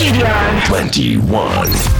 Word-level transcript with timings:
21. 0.00 1.20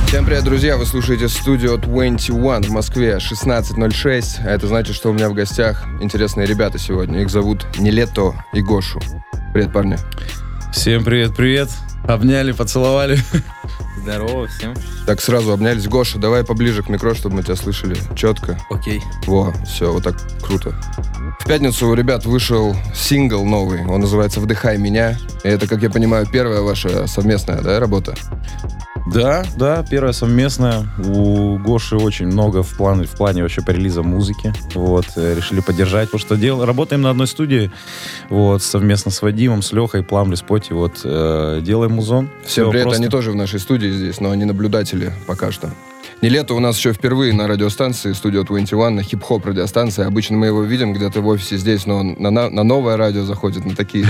Всем 0.06 0.24
привет, 0.24 0.44
друзья! 0.44 0.78
Вы 0.78 0.86
слушаете 0.86 1.28
студию 1.28 1.76
21 1.76 2.62
в 2.62 2.70
Москве 2.70 3.18
16.06. 3.18 4.38
А 4.42 4.50
это 4.52 4.66
значит, 4.68 4.96
что 4.96 5.10
у 5.10 5.12
меня 5.12 5.28
в 5.28 5.34
гостях 5.34 5.84
интересные 6.00 6.46
ребята 6.46 6.78
сегодня. 6.78 7.20
Их 7.20 7.28
зовут 7.28 7.66
Нелето 7.78 8.42
и 8.54 8.62
Гошу. 8.62 9.02
Привет, 9.52 9.74
парни. 9.74 9.98
Всем 10.72 11.04
привет-привет. 11.04 11.68
Обняли, 12.08 12.52
поцеловали. 12.52 13.18
Здорово 14.02 14.46
всем. 14.48 14.74
Так, 15.06 15.20
сразу 15.20 15.52
обнялись. 15.52 15.86
Гоша, 15.86 16.18
давай 16.18 16.44
поближе 16.44 16.82
к 16.82 16.88
микро, 16.88 17.14
чтобы 17.14 17.36
мы 17.36 17.42
тебя 17.42 17.56
слышали 17.56 17.96
четко. 18.16 18.58
Окей. 18.70 19.02
Во, 19.26 19.52
все, 19.64 19.92
вот 19.92 20.04
так 20.04 20.16
круто. 20.42 20.74
В 21.40 21.44
пятницу 21.46 21.88
у 21.88 21.94
ребят 21.94 22.24
вышел 22.24 22.74
сингл 22.94 23.44
новый. 23.44 23.84
Он 23.86 24.00
называется 24.00 24.40
«Вдыхай 24.40 24.78
меня». 24.78 25.18
И 25.44 25.48
это, 25.48 25.66
как 25.66 25.82
я 25.82 25.90
понимаю, 25.90 26.26
первая 26.30 26.60
ваша 26.62 27.06
совместная 27.06 27.60
да, 27.60 27.78
работа? 27.80 28.14
Да, 29.12 29.44
да, 29.56 29.84
первая 29.88 30.12
совместная. 30.12 30.86
У 30.98 31.58
Гоши 31.58 31.96
очень 31.96 32.26
много 32.26 32.62
в 32.62 32.76
плане, 32.76 33.06
в 33.06 33.10
плане 33.10 33.42
вообще 33.42 33.60
по 33.60 33.70
релизам 33.70 34.06
музыки. 34.06 34.52
Вот, 34.74 35.06
э, 35.16 35.34
решили 35.34 35.60
поддержать, 35.60 36.10
потому 36.10 36.20
что 36.20 36.36
дел, 36.36 36.64
работаем 36.64 37.02
на 37.02 37.10
одной 37.10 37.26
студии, 37.26 37.72
вот, 38.28 38.62
совместно 38.62 39.10
с 39.10 39.20
Вадимом, 39.20 39.62
с 39.62 39.72
Лехой, 39.72 40.04
Пламли, 40.04 40.36
Споти, 40.36 40.72
вот, 40.72 41.00
э, 41.02 41.60
делаем 41.62 41.92
музон. 41.92 42.30
Всем 42.44 42.70
привет, 42.70 42.84
просто. 42.84 43.02
они 43.02 43.10
тоже 43.10 43.32
в 43.32 43.34
нашей 43.34 43.58
студии 43.58 43.90
здесь, 43.90 44.20
но 44.20 44.30
они 44.30 44.44
наблюдатели 44.44 45.12
пока 45.26 45.50
что. 45.50 45.70
Нелето 46.22 46.54
у 46.54 46.60
нас 46.60 46.76
еще 46.76 46.92
впервые 46.92 47.32
на 47.32 47.46
радиостанции 47.48 48.12
Studio 48.12 48.44
21, 48.44 48.94
на 48.94 49.02
хип-хоп 49.02 49.46
радиостанции. 49.46 50.04
Обычно 50.04 50.36
мы 50.36 50.46
его 50.48 50.62
видим 50.62 50.92
где-то 50.92 51.22
в 51.22 51.26
офисе 51.28 51.56
здесь, 51.56 51.86
но 51.86 51.96
он 51.96 52.14
на, 52.18 52.30
на- 52.30 52.50
на 52.50 52.62
новое 52.62 52.98
радио 52.98 53.24
заходит, 53.24 53.64
на 53.64 53.74
такие 53.74 54.04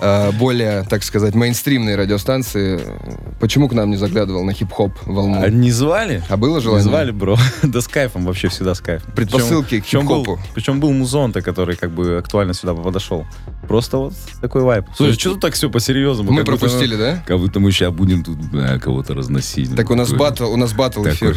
э, 0.00 0.32
более, 0.40 0.82
так 0.90 1.04
сказать, 1.04 1.36
мейнстримные 1.36 1.94
радиостанции. 1.94 2.80
Почему 3.38 3.68
к 3.68 3.74
нам 3.74 3.90
не 3.90 3.96
заглядывал 3.96 4.42
на 4.42 4.54
хип-хоп 4.54 4.90
волну? 5.06 5.40
А 5.40 5.48
не 5.48 5.70
звали? 5.70 6.20
А 6.28 6.36
было 6.36 6.56
Не 6.56 6.62
желание? 6.64 6.82
звали, 6.82 7.10
бро. 7.12 7.36
да 7.62 7.80
с 7.80 7.86
кайфом, 7.86 8.24
вообще 8.26 8.48
всегда 8.48 8.74
с 8.74 8.80
кайфом. 8.80 9.12
Предпосылки 9.14 9.78
к 9.78 9.84
причем 9.84 10.00
хип-хопу. 10.00 10.40
причем 10.52 10.80
был 10.80 10.90
музон-то, 10.92 11.42
который 11.42 11.76
как 11.76 11.92
бы 11.92 12.16
актуально 12.18 12.54
сюда 12.54 12.74
подошел. 12.74 13.24
Просто 13.68 13.98
вот 13.98 14.14
такой 14.40 14.62
вайп. 14.62 14.86
Слушай, 14.96 15.12
что 15.16 15.30
тут 15.34 15.42
так 15.42 15.54
все 15.54 15.70
по-серьезному? 15.70 16.32
Мы 16.32 16.42
пропустили, 16.44 16.96
да? 16.96 17.22
Как 17.24 17.38
будто 17.38 17.60
мы 17.60 17.70
сейчас 17.70 17.92
будем 17.92 18.24
тут 18.24 18.36
бля, 18.50 18.80
кого-то 18.80 19.14
разносить. 19.14 19.76
Так 19.76 19.90
у 19.92 19.94
нас 19.94 20.12
батл, 20.12 20.50
у 20.52 20.56
нас 20.56 20.72
батл 20.72 21.04
эфир 21.04 21.35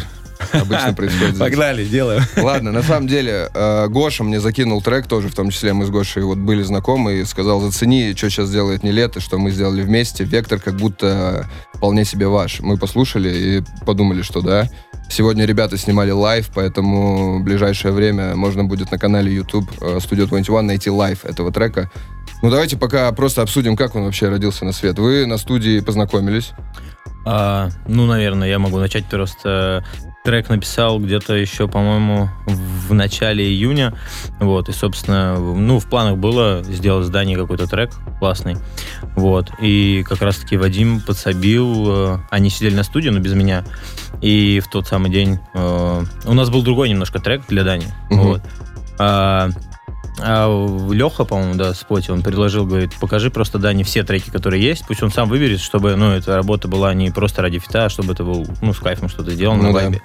обычно 0.52 0.94
происходит. 0.94 1.38
Погнали, 1.38 1.84
делаем. 1.84 2.22
Ладно, 2.36 2.72
на 2.72 2.82
самом 2.82 3.08
деле, 3.08 3.50
э, 3.52 3.88
Гоша 3.88 4.24
мне 4.24 4.40
закинул 4.40 4.82
трек 4.82 5.06
тоже, 5.06 5.28
в 5.28 5.34
том 5.34 5.50
числе 5.50 5.72
мы 5.72 5.86
с 5.86 5.90
Гошей 5.90 6.22
вот 6.22 6.38
были 6.38 6.62
знакомы, 6.62 7.14
и 7.20 7.24
сказал, 7.24 7.60
зацени, 7.60 8.14
что 8.16 8.30
сейчас 8.30 8.50
делает 8.50 8.82
не 8.82 8.92
лето, 8.92 9.20
что 9.20 9.38
мы 9.38 9.50
сделали 9.50 9.82
вместе. 9.82 10.24
Вектор 10.24 10.58
как 10.60 10.76
будто 10.76 11.48
вполне 11.74 12.04
себе 12.04 12.26
ваш. 12.26 12.60
Мы 12.60 12.76
послушали 12.76 13.30
и 13.30 13.84
подумали, 13.84 14.22
что 14.22 14.40
да. 14.40 14.68
Сегодня 15.08 15.44
ребята 15.44 15.76
снимали 15.76 16.12
лайв, 16.12 16.50
поэтому 16.54 17.40
в 17.40 17.42
ближайшее 17.42 17.92
время 17.92 18.36
можно 18.36 18.64
будет 18.64 18.92
на 18.92 18.98
канале 18.98 19.34
YouTube 19.34 19.68
э, 19.80 19.96
Studio 19.96 20.26
21 20.26 20.66
найти 20.66 20.88
лайв 20.88 21.24
этого 21.24 21.50
трека. 21.50 21.90
Ну 22.42 22.48
давайте 22.48 22.76
пока 22.76 23.10
просто 23.12 23.42
обсудим, 23.42 23.76
как 23.76 23.96
он 23.96 24.04
вообще 24.04 24.28
родился 24.28 24.64
на 24.64 24.72
свет. 24.72 24.98
Вы 24.98 25.26
на 25.26 25.36
студии 25.36 25.80
познакомились. 25.80 26.52
А, 27.24 27.68
ну, 27.86 28.06
наверное, 28.06 28.48
я 28.48 28.58
могу 28.58 28.78
начать 28.78 29.06
просто. 29.06 29.84
Трек 30.22 30.50
написал 30.50 30.98
где-то 31.00 31.34
еще, 31.34 31.66
по-моему, 31.66 32.28
в 32.46 32.92
начале 32.92 33.44
июня. 33.46 33.94
Вот, 34.38 34.68
и, 34.68 34.72
собственно, 34.72 35.38
ну, 35.38 35.78
в 35.78 35.86
планах 35.86 36.18
было 36.18 36.62
сделать 36.62 37.06
с 37.06 37.10
Даней 37.10 37.36
какой-то 37.36 37.66
трек 37.66 37.90
классный. 38.18 38.56
Вот, 39.16 39.50
и 39.60 40.04
как 40.06 40.20
раз-таки 40.20 40.58
Вадим 40.58 41.00
подсобил. 41.00 41.86
э, 41.88 42.18
Они 42.30 42.50
сидели 42.50 42.74
на 42.74 42.82
студии, 42.82 43.08
но 43.08 43.18
без 43.18 43.32
меня. 43.32 43.64
И 44.20 44.60
в 44.60 44.68
тот 44.68 44.86
самый 44.86 45.10
день 45.10 45.38
э, 45.54 46.02
у 46.26 46.34
нас 46.34 46.50
был 46.50 46.62
другой 46.62 46.90
немножко 46.90 47.18
трек 47.18 47.42
для 47.48 47.64
Дани. 47.64 47.86
Мгм. 48.10 48.20
Вот. 48.20 48.42
А, 48.98 49.48
Леха, 50.18 51.24
по-моему, 51.24 51.54
да, 51.54 51.72
Споти, 51.72 52.10
он 52.10 52.22
предложил, 52.22 52.66
говорит, 52.66 52.92
покажи 53.00 53.30
просто 53.30 53.58
Дане 53.58 53.84
все 53.84 54.02
треки, 54.02 54.30
которые 54.30 54.62
есть, 54.62 54.84
пусть 54.86 55.02
он 55.02 55.10
сам 55.10 55.28
выберет, 55.28 55.60
чтобы, 55.60 55.96
ну, 55.96 56.10
эта 56.12 56.36
работа 56.36 56.68
была 56.68 56.92
не 56.94 57.10
просто 57.10 57.42
ради 57.42 57.58
фита, 57.58 57.86
а 57.86 57.88
чтобы 57.88 58.12
это 58.12 58.24
был, 58.24 58.46
ну, 58.60 58.74
с 58.74 58.78
кайфом 58.78 59.08
что-то 59.08 59.30
сделал 59.30 59.56
Ну 59.56 59.62
на 59.64 59.68
да. 59.68 59.74
вайбе. 59.74 60.02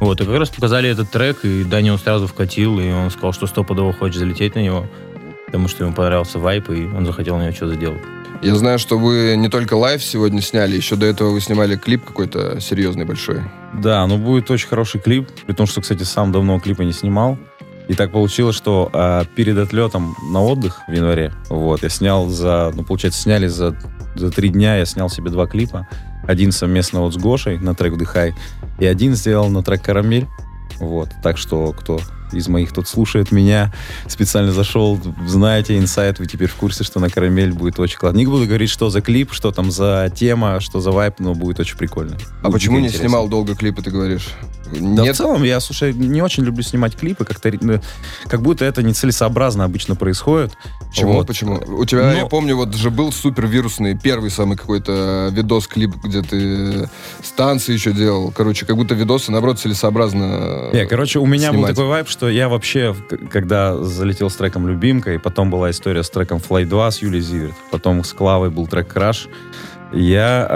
Вот, 0.00 0.20
и 0.20 0.24
как 0.24 0.38
раз 0.38 0.48
показали 0.48 0.88
этот 0.88 1.10
трек, 1.10 1.44
и 1.44 1.64
Дани 1.64 1.90
он 1.90 1.98
сразу 1.98 2.26
вкатил, 2.26 2.78
и 2.78 2.90
он 2.90 3.10
сказал, 3.10 3.32
что 3.32 3.46
стопудово 3.46 3.92
хочет 3.92 4.18
залететь 4.18 4.54
на 4.54 4.60
него, 4.60 4.86
потому 5.46 5.68
что 5.68 5.84
ему 5.84 5.94
понравился 5.94 6.38
вайб, 6.38 6.70
и 6.70 6.86
он 6.86 7.04
захотел 7.04 7.36
на 7.36 7.42
него 7.42 7.52
что-то 7.52 7.74
сделать. 7.74 8.00
Я 8.40 8.54
знаю, 8.54 8.78
что 8.78 8.96
вы 8.96 9.34
не 9.36 9.48
только 9.48 9.74
лайв 9.74 10.02
сегодня 10.02 10.40
сняли, 10.40 10.76
еще 10.76 10.94
до 10.94 11.06
этого 11.06 11.30
вы 11.30 11.40
снимали 11.40 11.74
клип 11.76 12.04
какой-то 12.04 12.60
серьезный, 12.60 13.04
большой. 13.04 13.42
Да, 13.74 14.06
ну 14.06 14.16
будет 14.16 14.48
очень 14.52 14.68
хороший 14.68 15.00
клип, 15.00 15.28
при 15.44 15.52
том, 15.52 15.66
что, 15.66 15.80
кстати, 15.80 16.04
сам 16.04 16.30
давно 16.30 16.60
клипа 16.60 16.82
не 16.82 16.92
снимал. 16.92 17.36
И 17.88 17.94
так 17.94 18.12
получилось, 18.12 18.54
что 18.54 18.90
а, 18.92 19.24
перед 19.24 19.56
отлетом 19.56 20.14
на 20.30 20.42
отдых 20.42 20.82
в 20.86 20.92
январе, 20.92 21.32
вот, 21.48 21.82
я 21.82 21.88
снял 21.88 22.28
за, 22.28 22.70
ну, 22.74 22.84
получается, 22.84 23.20
сняли 23.20 23.46
за, 23.46 23.74
за 24.14 24.30
три 24.30 24.50
дня, 24.50 24.76
я 24.76 24.84
снял 24.84 25.08
себе 25.08 25.30
два 25.30 25.46
клипа. 25.46 25.88
Один 26.26 26.52
совместно 26.52 27.00
вот 27.00 27.14
с 27.14 27.16
Гошей 27.16 27.58
на 27.58 27.74
трек 27.74 27.94
«Вдыхай», 27.94 28.34
и 28.78 28.84
один 28.84 29.14
сделал 29.14 29.48
на 29.48 29.62
трек 29.62 29.82
«Карамель». 29.82 30.26
Вот, 30.80 31.08
так 31.22 31.38
что 31.38 31.72
кто 31.72 31.98
из 32.30 32.46
моих 32.46 32.72
тут 32.72 32.86
слушает 32.86 33.32
меня, 33.32 33.72
специально 34.06 34.52
зашел, 34.52 35.00
знаете, 35.26 35.78
инсайт, 35.78 36.18
вы 36.18 36.26
теперь 36.26 36.48
в 36.48 36.54
курсе, 36.56 36.84
что 36.84 37.00
на 37.00 37.08
«Карамель» 37.08 37.52
будет 37.52 37.80
очень 37.80 37.96
классно. 37.98 38.18
Не 38.18 38.26
буду 38.26 38.44
говорить, 38.46 38.68
что 38.68 38.90
за 38.90 39.00
клип, 39.00 39.32
что 39.32 39.50
там 39.50 39.70
за 39.70 40.12
тема, 40.14 40.60
что 40.60 40.80
за 40.80 40.90
вайп, 40.90 41.14
но 41.20 41.34
будет 41.34 41.58
очень 41.60 41.78
прикольно. 41.78 42.18
А 42.42 42.48
Будет 42.48 42.52
почему 42.52 42.78
не 42.78 42.88
интересно. 42.88 43.08
снимал 43.08 43.28
долго 43.28 43.54
клипы, 43.54 43.80
ты 43.80 43.90
говоришь? 43.90 44.28
Да, 44.72 45.02
Нет? 45.02 45.14
в 45.14 45.18
целом, 45.18 45.42
я, 45.44 45.60
слушай, 45.60 45.92
не 45.92 46.20
очень 46.22 46.44
люблю 46.44 46.62
снимать 46.62 46.96
клипы, 46.96 47.24
как-то, 47.24 47.50
как 48.26 48.42
будто 48.42 48.64
это 48.64 48.82
нецелесообразно 48.82 49.64
обычно 49.64 49.94
происходит. 49.94 50.52
Почему? 50.88 51.12
Вот. 51.14 51.26
Почему? 51.26 51.60
У 51.66 51.84
тебя, 51.84 52.12
я 52.12 52.22
Ну- 52.22 52.28
помню, 52.28 52.56
вот 52.56 52.74
же 52.74 52.90
был 52.90 53.12
супер 53.12 53.46
вирусный 53.46 53.96
первый 53.98 54.30
самый 54.30 54.56
какой-то 54.56 55.30
видос-клип, 55.32 55.96
где 56.04 56.22
ты 56.22 56.88
станции 57.22 57.72
еще 57.72 57.92
делал. 57.92 58.30
Короче, 58.30 58.66
как 58.66 58.76
будто 58.76 58.94
видосы, 58.94 59.32
наоборот, 59.32 59.58
целесообразно 59.58 60.70
Не, 60.72 60.86
короче, 60.86 61.18
у 61.18 61.26
меня 61.26 61.48
был 61.48 61.58
снимать. 61.58 61.70
такой 61.74 61.86
вайп, 61.88 62.08
что 62.08 62.28
я 62.28 62.48
вообще, 62.48 62.94
когда 63.30 63.76
залетел 63.82 64.30
с 64.30 64.36
треком 64.36 64.66
«Любимка», 64.68 65.12
и 65.14 65.18
потом 65.18 65.50
была 65.50 65.70
история 65.70 66.02
с 66.02 66.10
треком 66.10 66.38
«Fly 66.38 66.64
2» 66.68 66.90
с 66.90 67.02
Юлией 67.02 67.22
Зиверт, 67.22 67.54
потом 67.70 68.04
с 68.04 68.12
Клавой 68.12 68.50
был 68.50 68.66
трек 68.66 68.88
«Краш», 68.88 69.28
я 69.92 70.46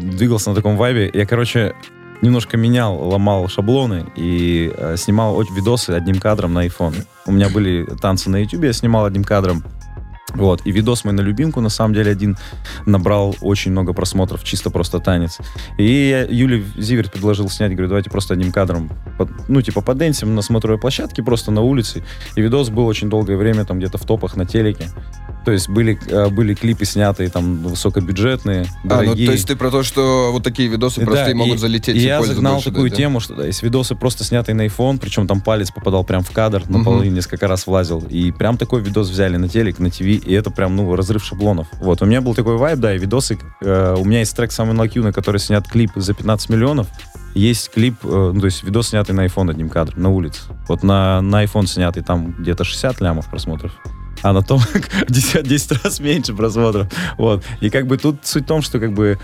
э, 0.00 0.02
двигался 0.02 0.48
на 0.50 0.56
таком 0.56 0.76
вайбе. 0.78 1.10
Я, 1.12 1.26
короче, 1.26 1.74
немножко 2.22 2.56
менял, 2.56 2.96
ломал 2.96 3.48
шаблоны 3.48 4.06
и 4.16 4.72
э, 4.76 4.96
снимал 4.96 5.40
видосы 5.42 5.90
одним 5.90 6.20
кадром 6.20 6.54
на 6.54 6.66
iPhone. 6.66 6.94
У 7.26 7.32
меня 7.32 7.48
были 7.48 7.84
танцы 8.00 8.30
на 8.30 8.36
YouTube, 8.42 8.64
я 8.64 8.72
снимал 8.72 9.04
одним 9.04 9.24
кадром. 9.24 9.62
Вот, 10.34 10.60
и 10.66 10.72
видос 10.72 11.04
мой 11.04 11.14
на 11.14 11.22
любимку, 11.22 11.62
на 11.62 11.70
самом 11.70 11.94
деле, 11.94 12.10
один 12.12 12.36
набрал 12.84 13.34
очень 13.40 13.70
много 13.70 13.94
просмотров, 13.94 14.44
чисто 14.44 14.68
просто 14.68 14.98
танец. 14.98 15.38
И 15.78 15.84
я 15.84 16.22
Юле 16.24 16.62
Зиверт 16.76 17.10
предложил 17.10 17.48
снять, 17.48 17.72
говорю, 17.72 17.88
давайте 17.88 18.10
просто 18.10 18.34
одним 18.34 18.52
кадром, 18.52 18.90
под- 19.16 19.30
ну, 19.48 19.62
типа, 19.62 19.80
подэнсим 19.80 20.34
на 20.34 20.42
смотровой 20.42 20.78
площадке, 20.78 21.22
просто 21.22 21.50
на 21.50 21.62
улице. 21.62 22.04
И 22.36 22.42
видос 22.42 22.68
был 22.68 22.86
очень 22.86 23.08
долгое 23.08 23.38
время 23.38 23.64
там 23.64 23.78
где-то 23.78 23.96
в 23.96 24.04
топах 24.04 24.36
на 24.36 24.44
телеке. 24.44 24.90
То 25.48 25.52
есть 25.52 25.70
были, 25.70 25.98
э, 26.08 26.28
были 26.28 26.52
клипы 26.52 26.84
снятые 26.84 27.30
там 27.30 27.62
высокобюджетные, 27.62 28.64
А, 28.64 28.66
ну 28.82 28.88
дорогие. 28.90 29.26
то 29.28 29.32
есть 29.32 29.46
ты 29.46 29.56
про 29.56 29.70
то, 29.70 29.82
что 29.82 30.28
вот 30.30 30.42
такие 30.42 30.68
видосы 30.68 31.00
Да, 31.00 31.06
простые 31.06 31.30
и- 31.30 31.34
могут 31.34 31.58
залететь 31.58 31.96
и 31.96 32.00
и 32.00 32.02
я 32.02 32.22
загнал 32.22 32.56
больше 32.56 32.70
такую 32.70 32.90
да? 32.90 32.96
тему, 32.96 33.18
что 33.20 33.34
да, 33.34 33.46
есть 33.46 33.62
видосы 33.62 33.94
просто 33.94 34.24
снятые 34.24 34.54
на 34.54 34.66
iPhone, 34.66 34.98
причем 34.98 35.26
там 35.26 35.40
палец 35.40 35.70
попадал 35.70 36.04
прям 36.04 36.22
в 36.22 36.30
кадр, 36.32 36.68
на 36.68 36.84
полы 36.84 37.08
несколько 37.08 37.48
раз 37.48 37.66
влазил. 37.66 38.04
И 38.10 38.30
прям 38.30 38.58
такой 38.58 38.82
видос 38.82 39.08
взяли 39.08 39.38
на 39.38 39.48
телек, 39.48 39.78
на 39.78 39.88
ТВ, 39.90 40.02
и 40.02 40.32
это 40.34 40.50
прям, 40.50 40.76
ну, 40.76 40.94
разрыв 40.94 41.24
шаблонов. 41.24 41.68
Вот, 41.80 42.02
у 42.02 42.04
меня 42.04 42.20
был 42.20 42.34
такой 42.34 42.58
вайб, 42.58 42.78
да, 42.78 42.94
и 42.94 42.98
видосы. 42.98 43.38
э, 43.62 43.94
у 43.98 44.04
меня 44.04 44.18
есть 44.18 44.36
трек 44.36 44.52
самый 44.52 44.74
You, 44.76 45.02
на 45.02 45.14
который 45.14 45.38
снят 45.38 45.66
клип 45.66 45.92
за 45.96 46.12
15 46.12 46.50
миллионов. 46.50 46.88
Есть 47.34 47.70
клип, 47.70 47.94
э, 48.04 48.32
ну, 48.34 48.38
то 48.38 48.46
есть 48.46 48.62
видос, 48.64 48.88
снятый 48.88 49.14
на 49.14 49.24
iPhone 49.24 49.50
одним 49.50 49.70
кадром, 49.70 50.02
на 50.02 50.10
улице. 50.10 50.40
Вот 50.68 50.82
на, 50.82 51.22
на 51.22 51.42
iPhone 51.44 51.66
снятый, 51.66 52.02
там 52.02 52.32
где-то 52.38 52.64
60 52.64 53.00
лямов 53.00 53.30
просмотров. 53.30 53.72
А 54.22 54.32
на 54.32 54.42
том 54.42 54.60
10, 55.08 55.46
10 55.46 55.84
раз 55.84 56.00
меньше 56.00 56.34
просмотров. 56.34 56.88
Вот. 57.16 57.44
И 57.60 57.70
как 57.70 57.86
бы 57.86 57.98
тут 57.98 58.20
суть 58.24 58.44
в 58.44 58.46
том, 58.46 58.62
что 58.62 58.80
как 58.80 58.92
бы 58.92 59.18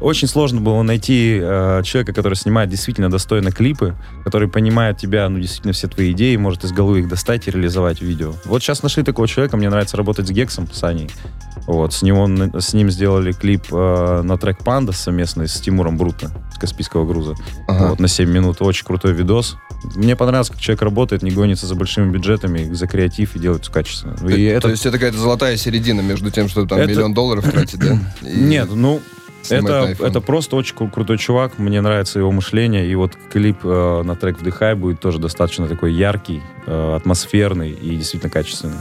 очень 0.00 0.28
сложно 0.28 0.60
было 0.60 0.82
найти 0.82 1.38
э, 1.40 1.82
человека, 1.84 2.12
который 2.12 2.34
снимает 2.34 2.70
действительно 2.70 3.10
достойно 3.10 3.52
клипы, 3.52 3.94
который 4.24 4.48
понимает 4.48 4.98
тебя, 4.98 5.28
ну, 5.28 5.38
действительно, 5.38 5.72
все 5.72 5.88
твои 5.88 6.12
идеи, 6.12 6.36
может 6.36 6.64
из 6.64 6.72
головы 6.72 7.00
их 7.00 7.08
достать 7.08 7.46
и 7.48 7.50
реализовать 7.50 7.98
в 7.98 8.02
видео. 8.02 8.32
Вот 8.44 8.62
сейчас 8.62 8.82
нашли 8.82 9.02
такого 9.02 9.28
человека, 9.28 9.56
мне 9.56 9.68
нравится 9.68 9.96
работать 9.96 10.26
с 10.26 10.30
Гексом, 10.30 10.68
с 10.72 10.82
Аней. 10.84 11.10
Вот, 11.66 11.92
с, 11.92 12.02
него, 12.02 12.28
с 12.58 12.72
ним 12.72 12.90
сделали 12.90 13.32
клип 13.32 13.64
э, 13.70 14.22
на 14.24 14.38
трек 14.38 14.58
«Панда» 14.64 14.92
совместный 14.92 15.48
с 15.48 15.60
Тимуром 15.60 15.96
Бруто 15.96 16.30
с 16.54 16.58
«Каспийского 16.58 17.06
груза». 17.06 17.34
Ага. 17.68 17.90
Вот, 17.90 18.00
на 18.00 18.08
7 18.08 18.28
минут. 18.30 18.60
Очень 18.60 18.86
крутой 18.86 19.12
видос. 19.12 19.56
Мне 19.94 20.14
понравилось, 20.16 20.50
как 20.50 20.58
человек 20.60 20.82
работает, 20.82 21.22
не 21.22 21.30
гонится 21.30 21.66
за 21.66 21.74
большими 21.74 22.10
бюджетами, 22.10 22.72
за 22.72 22.86
креатив 22.86 23.34
и 23.36 23.38
делает 23.38 23.62
все 23.62 23.72
качественно. 23.72 24.14
То, 24.16 24.28
И 24.28 24.48
то 24.50 24.56
это 24.56 24.68
есть 24.70 24.86
это 24.86 24.98
какая-то 24.98 25.18
золотая 25.18 25.56
середина 25.56 26.00
между 26.00 26.30
тем, 26.30 26.48
что 26.48 26.66
там 26.66 26.78
Это- 26.78 26.90
миллион 26.90 27.14
долларов 27.14 27.50
тратить, 27.50 27.78
да? 27.80 27.98
И- 28.28 28.40
Нет, 28.40 28.68
ну, 28.72 29.00
Это, 29.48 29.96
это 29.98 30.20
просто 30.20 30.56
очень 30.56 30.76
кру- 30.76 30.90
крутой 30.90 31.16
чувак, 31.16 31.58
мне 31.58 31.80
нравится 31.80 32.18
его 32.18 32.30
мышление, 32.30 32.86
и 32.86 32.94
вот 32.94 33.12
клип 33.32 33.60
э, 33.64 34.02
на 34.04 34.14
трек 34.14 34.38
«Вдыхай» 34.38 34.74
будет 34.74 35.00
тоже 35.00 35.18
достаточно 35.18 35.66
такой 35.66 35.94
яркий, 35.94 36.42
э, 36.66 36.94
атмосферный 36.96 37.70
и 37.70 37.96
действительно 37.96 38.30
качественный. 38.30 38.76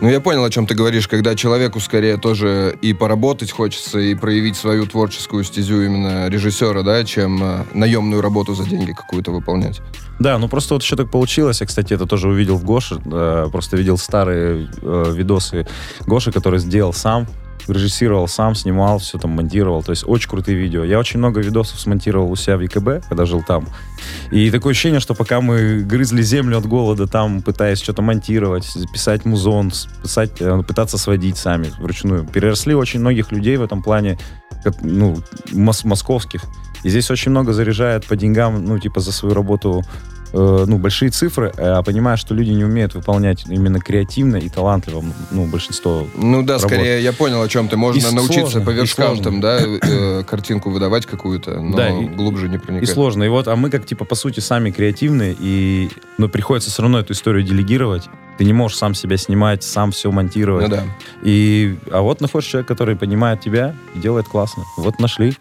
Ну, 0.00 0.08
я 0.08 0.20
понял, 0.20 0.44
о 0.44 0.50
чем 0.50 0.66
ты 0.66 0.74
говоришь, 0.74 1.06
когда 1.06 1.36
человеку 1.36 1.78
скорее 1.78 2.16
тоже 2.16 2.76
и 2.82 2.92
поработать 2.92 3.52
хочется, 3.52 4.00
и 4.00 4.14
проявить 4.14 4.56
свою 4.56 4.86
творческую 4.86 5.44
стезю 5.44 5.82
именно 5.82 6.28
режиссера, 6.28 6.82
да, 6.82 7.04
чем 7.04 7.42
э, 7.42 7.64
наемную 7.74 8.20
работу 8.20 8.54
за 8.54 8.64
деньги 8.64 8.92
какую-то 8.92 9.30
выполнять. 9.30 9.80
Да, 10.18 10.38
ну 10.38 10.48
просто 10.48 10.74
вот 10.74 10.82
еще 10.82 10.96
так 10.96 11.10
получилось. 11.10 11.60
Я, 11.60 11.66
кстати, 11.66 11.94
это 11.94 12.06
тоже 12.06 12.28
увидел 12.28 12.56
в 12.56 12.64
Гоше. 12.64 12.96
просто 13.52 13.76
видел 13.76 13.96
старые 13.96 14.68
э, 14.82 15.12
видосы 15.14 15.66
Гоши, 16.06 16.32
который 16.32 16.58
сделал 16.58 16.92
сам, 16.92 17.28
режиссировал 17.68 18.28
сам, 18.28 18.54
снимал, 18.54 18.98
все 18.98 19.18
там 19.18 19.32
монтировал. 19.32 19.82
То 19.82 19.90
есть 19.90 20.04
очень 20.06 20.28
крутые 20.28 20.56
видео. 20.56 20.84
Я 20.84 20.98
очень 20.98 21.18
много 21.18 21.40
видосов 21.40 21.80
смонтировал 21.80 22.30
у 22.30 22.36
себя 22.36 22.56
в 22.56 22.60
ЕКБ, 22.60 23.06
когда 23.08 23.24
жил 23.24 23.42
там. 23.42 23.66
И 24.30 24.50
такое 24.50 24.72
ощущение, 24.72 25.00
что 25.00 25.14
пока 25.14 25.40
мы 25.40 25.80
грызли 25.80 26.22
землю 26.22 26.58
от 26.58 26.66
голода 26.66 27.06
там, 27.06 27.42
пытаясь 27.42 27.80
что-то 27.80 28.02
монтировать, 28.02 28.66
писать 28.92 29.24
музон, 29.24 29.72
писать, 30.02 30.40
э, 30.40 30.62
пытаться 30.62 30.98
сводить 30.98 31.36
сами 31.36 31.70
вручную, 31.78 32.24
переросли 32.24 32.74
очень 32.74 33.00
многих 33.00 33.32
людей 33.32 33.56
в 33.56 33.62
этом 33.62 33.82
плане, 33.82 34.18
как, 34.62 34.82
ну, 34.82 35.16
мос- 35.52 35.86
московских. 35.86 36.42
И 36.82 36.90
здесь 36.90 37.10
очень 37.10 37.30
много 37.30 37.52
заряжает 37.52 38.04
по 38.06 38.16
деньгам, 38.16 38.64
ну, 38.64 38.78
типа, 38.78 39.00
за 39.00 39.12
свою 39.12 39.34
работу 39.34 39.82
э, 40.34 40.64
ну, 40.66 40.78
большие 40.78 41.10
цифры, 41.10 41.52
а 41.56 41.82
понимая, 41.82 42.16
что 42.16 42.34
люди 42.34 42.50
не 42.50 42.64
умеют 42.64 42.94
выполнять 42.94 43.44
именно 43.48 43.78
креативно 43.80 44.36
и 44.36 44.48
талантливо, 44.48 45.04
ну, 45.30 45.46
большинство. 45.46 46.06
Ну 46.16 46.42
да, 46.42 46.54
Работа. 46.54 46.74
скорее, 46.74 47.02
я 47.02 47.12
понял, 47.12 47.40
о 47.40 47.48
чем 47.48 47.68
ты. 47.68 47.76
Можно 47.76 48.08
И 48.08 48.12
научиться 48.14 48.40
сложно, 48.52 48.60
по 48.62 48.70
и 48.70 48.74
вершкам 48.74 49.06
сложно. 49.16 49.24
там, 49.24 49.40
да, 49.40 49.58
э, 49.62 50.22
картинку 50.24 50.70
выдавать 50.70 51.06
какую-то, 51.06 51.60
но 51.60 51.76
Да, 51.76 51.88
и- 51.90 52.06
глубже 52.06 52.48
не 52.48 52.56
И 52.56 52.58
проникать. 52.58 52.88
сложно. 52.90 53.22
И 53.24 53.28
вот, 53.28 53.48
а 53.48 53.56
мы 53.56 53.70
как, 53.70 53.86
типа, 53.86 54.04
по 54.04 54.14
сути, 54.16 54.40
сами 54.40 54.70
креативные, 54.70 55.36
и, 55.38 55.90
ну, 56.18 56.28
приходится 56.28 56.70
все 56.70 56.82
равно 56.82 56.98
эту 56.98 57.12
историю 57.12 57.42
делегировать. 57.44 58.04
Ты 58.36 58.44
не 58.44 58.52
можешь 58.52 58.76
сам 58.78 58.94
себя 58.94 59.16
снимать, 59.16 59.62
сам 59.62 59.92
все 59.92 60.10
монтировать. 60.10 60.68
Ну 60.68 60.74
да. 60.76 60.82
И, 61.22 61.76
а 61.92 62.00
вот 62.00 62.20
находишь 62.20 62.48
человека, 62.48 62.74
который 62.74 62.96
понимает 62.96 63.40
тебя 63.40 63.76
и 63.94 64.00
делает 64.00 64.26
классно. 64.26 64.64
Вот 64.76 64.98
нашли. 64.98 65.36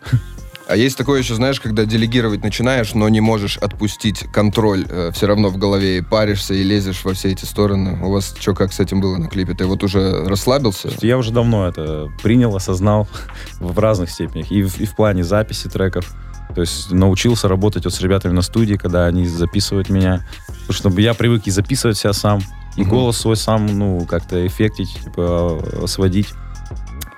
А 0.68 0.76
есть 0.78 0.98
такое 0.98 1.20
еще, 1.20 1.36
знаешь, 1.36 1.60
когда 1.60 1.86
делегировать 1.86 2.44
начинаешь, 2.44 2.94
но 2.94 3.10
не 3.10 3.20
можешь 3.22 3.58
отпустить 3.58 4.22
контроль 4.32 4.86
все 5.14 5.28
равно 5.28 5.50
в 5.50 5.58
голове, 5.58 5.98
и 5.98 6.02
паришься, 6.02 6.54
и 6.54 6.64
лезешь 6.64 7.04
во 7.04 7.14
все 7.14 7.32
эти 7.32 7.46
стороны. 7.46 8.00
У 8.02 8.12
вас 8.12 8.34
что, 8.40 8.54
как 8.54 8.72
с 8.72 8.80
этим 8.80 9.02
было 9.02 9.18
на 9.18 9.28
клипе? 9.28 9.54
Ты 9.54 9.66
вот 9.66 9.84
уже 9.84 10.26
расслабился? 10.26 10.90
Я 11.02 11.18
уже 11.18 11.32
давно 11.32 11.68
это 11.68 12.10
принял, 12.22 12.56
осознал 12.56 13.08
в 13.60 13.78
разных 13.78 14.10
степенях. 14.10 14.52
И 14.52 14.64
в, 14.64 14.80
и 14.80 14.86
в 14.86 14.96
плане 14.96 15.24
записи 15.24 15.70
треков. 15.70 16.16
То 16.56 16.62
есть 16.62 16.92
научился 16.92 17.48
работать 17.48 17.86
вот 17.86 17.94
с 17.94 18.00
ребятами 18.02 18.32
на 18.34 18.42
студии, 18.42 18.76
когда 18.76 19.06
они 19.08 19.28
записывают 19.28 19.90
меня. 19.90 20.26
Потому 20.68 20.74
что 20.74 21.02
я 21.02 21.14
привык 21.14 21.46
и 21.46 21.52
записывать 21.52 21.98
себя 21.98 22.14
сам, 22.14 22.42
и 22.78 22.82
Мгм. 22.82 22.90
голос 22.90 23.18
свой 23.18 23.36
сам, 23.36 23.66
ну, 23.68 24.06
как-то 24.06 24.46
эффектить, 24.48 24.94
типа, 25.04 25.60
э, 25.62 25.88
сводить. 25.88 26.30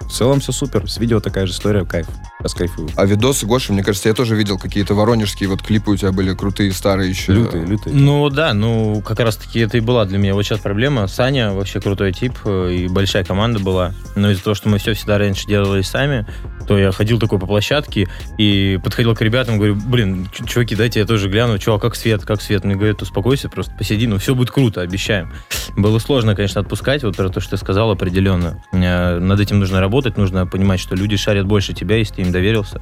В 0.01 0.09
целом 0.11 0.39
все 0.39 0.51
супер. 0.51 0.89
С 0.89 0.97
видео 0.97 1.19
такая 1.19 1.45
же 1.45 1.53
история, 1.53 1.85
кайф. 1.85 2.07
Я 2.43 2.49
кайфую. 2.49 2.89
А 2.95 3.05
видосы, 3.05 3.45
Гоша, 3.45 3.73
мне 3.73 3.83
кажется, 3.83 4.09
я 4.09 4.15
тоже 4.15 4.35
видел 4.35 4.57
какие-то 4.59 4.93
воронежские 4.93 5.49
вот 5.49 5.61
клипы 5.61 5.91
у 5.91 5.95
тебя 5.95 6.11
были 6.11 6.33
крутые, 6.33 6.71
старые 6.73 7.09
еще. 7.09 7.33
Лютый, 7.33 7.65
лютый. 7.65 7.93
Ну 7.93 8.29
да, 8.29 8.53
ну 8.53 9.01
как 9.01 9.19
раз 9.19 9.37
таки 9.37 9.59
это 9.59 9.77
и 9.77 9.79
была 9.79 10.05
для 10.05 10.17
меня 10.17 10.33
вот 10.33 10.43
сейчас 10.43 10.59
проблема. 10.59 11.07
Саня 11.07 11.53
вообще 11.53 11.79
крутой 11.79 12.11
тип, 12.13 12.33
э, 12.45 12.71
и 12.73 12.87
большая 12.87 13.23
команда 13.23 13.59
была. 13.59 13.93
Но 14.15 14.29
из-за 14.31 14.43
того, 14.43 14.53
что 14.53 14.69
мы 14.69 14.77
все 14.77 14.93
всегда 14.93 15.17
раньше 15.17 15.47
делали 15.47 15.81
сами, 15.81 16.27
то 16.67 16.77
я 16.77 16.91
ходил 16.91 17.19
такой 17.19 17.39
по 17.39 17.47
площадке 17.47 18.07
и 18.37 18.79
подходил 18.83 19.15
к 19.15 19.21
ребятам, 19.21 19.57
говорю, 19.57 19.75
блин, 19.75 20.29
чуваки, 20.45 20.75
дайте 20.75 20.99
я 20.99 21.05
тоже 21.05 21.29
гляну, 21.29 21.57
чувак, 21.57 21.81
как 21.81 21.95
свет, 21.95 22.23
как 22.25 22.41
свет. 22.41 22.63
Мне 22.63 22.75
говорят, 22.75 23.01
успокойся, 23.01 23.49
просто 23.49 23.73
посиди, 23.77 24.07
ну 24.07 24.17
все 24.17 24.35
будет 24.35 24.51
круто, 24.51 24.81
обещаем. 24.81 25.31
Было 25.75 25.99
сложно, 25.99 26.35
конечно, 26.35 26.61
отпускать, 26.61 27.03
вот 27.03 27.15
про 27.15 27.29
то, 27.29 27.39
что 27.39 27.51
ты 27.51 27.57
сказал, 27.57 27.91
определенно. 27.91 28.61
Э, 28.71 29.19
Над 29.19 29.39
этим 29.39 29.59
нужно 29.59 29.79
работать, 29.79 30.17
нужно 30.17 30.45
понимать, 30.45 30.79
что 30.79 30.95
люди 30.95 31.17
шарят 31.17 31.45
больше 31.45 31.73
тебя, 31.73 31.95
если 31.97 32.15
ты 32.15 32.24
им 32.25 32.31
доверился, 32.31 32.81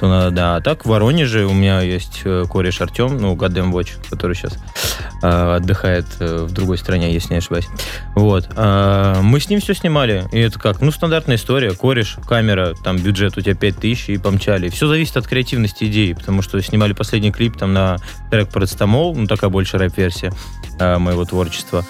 то 0.00 0.08
надо, 0.08 0.30
да. 0.30 0.56
А 0.56 0.60
так 0.60 0.84
в 0.84 0.88
Воронеже 0.88 1.44
у 1.46 1.52
меня 1.52 1.80
есть 1.80 2.22
э, 2.24 2.44
кореш 2.48 2.80
Артем, 2.80 3.18
ну, 3.18 3.34
Goddamn 3.34 3.72
Watch, 3.72 3.92
который 4.08 4.34
сейчас 4.34 4.54
э, 5.22 5.56
отдыхает 5.56 6.06
э, 6.20 6.44
в 6.44 6.52
другой 6.52 6.78
стране, 6.78 7.12
если 7.12 7.34
не 7.34 7.38
ошибаюсь. 7.38 7.68
Вот. 8.14 8.48
А, 8.56 9.20
мы 9.22 9.40
с 9.40 9.48
ним 9.48 9.60
все 9.60 9.74
снимали. 9.74 10.24
И 10.32 10.38
это 10.38 10.58
как? 10.58 10.80
Ну, 10.80 10.90
стандартная 10.90 11.36
история. 11.36 11.72
Кореш, 11.72 12.16
камера, 12.26 12.74
там 12.84 12.98
бюджет 12.98 13.36
у 13.36 13.40
тебя 13.40 13.54
5000 13.54 14.10
и 14.10 14.18
помчали. 14.18 14.68
Все 14.68 14.86
зависит 14.86 15.16
от 15.16 15.26
креативности 15.26 15.84
идеи, 15.84 16.12
потому 16.12 16.42
что 16.42 16.60
снимали 16.60 16.92
последний 16.92 17.32
клип 17.32 17.56
там 17.56 17.72
на 17.72 17.96
трек 18.30 18.48
Парацетамол, 18.50 19.14
ну, 19.14 19.26
такая 19.26 19.50
больше 19.50 19.78
рэп-версия 19.78 20.32
э, 20.78 20.98
моего 20.98 21.24
творчества. 21.24 21.84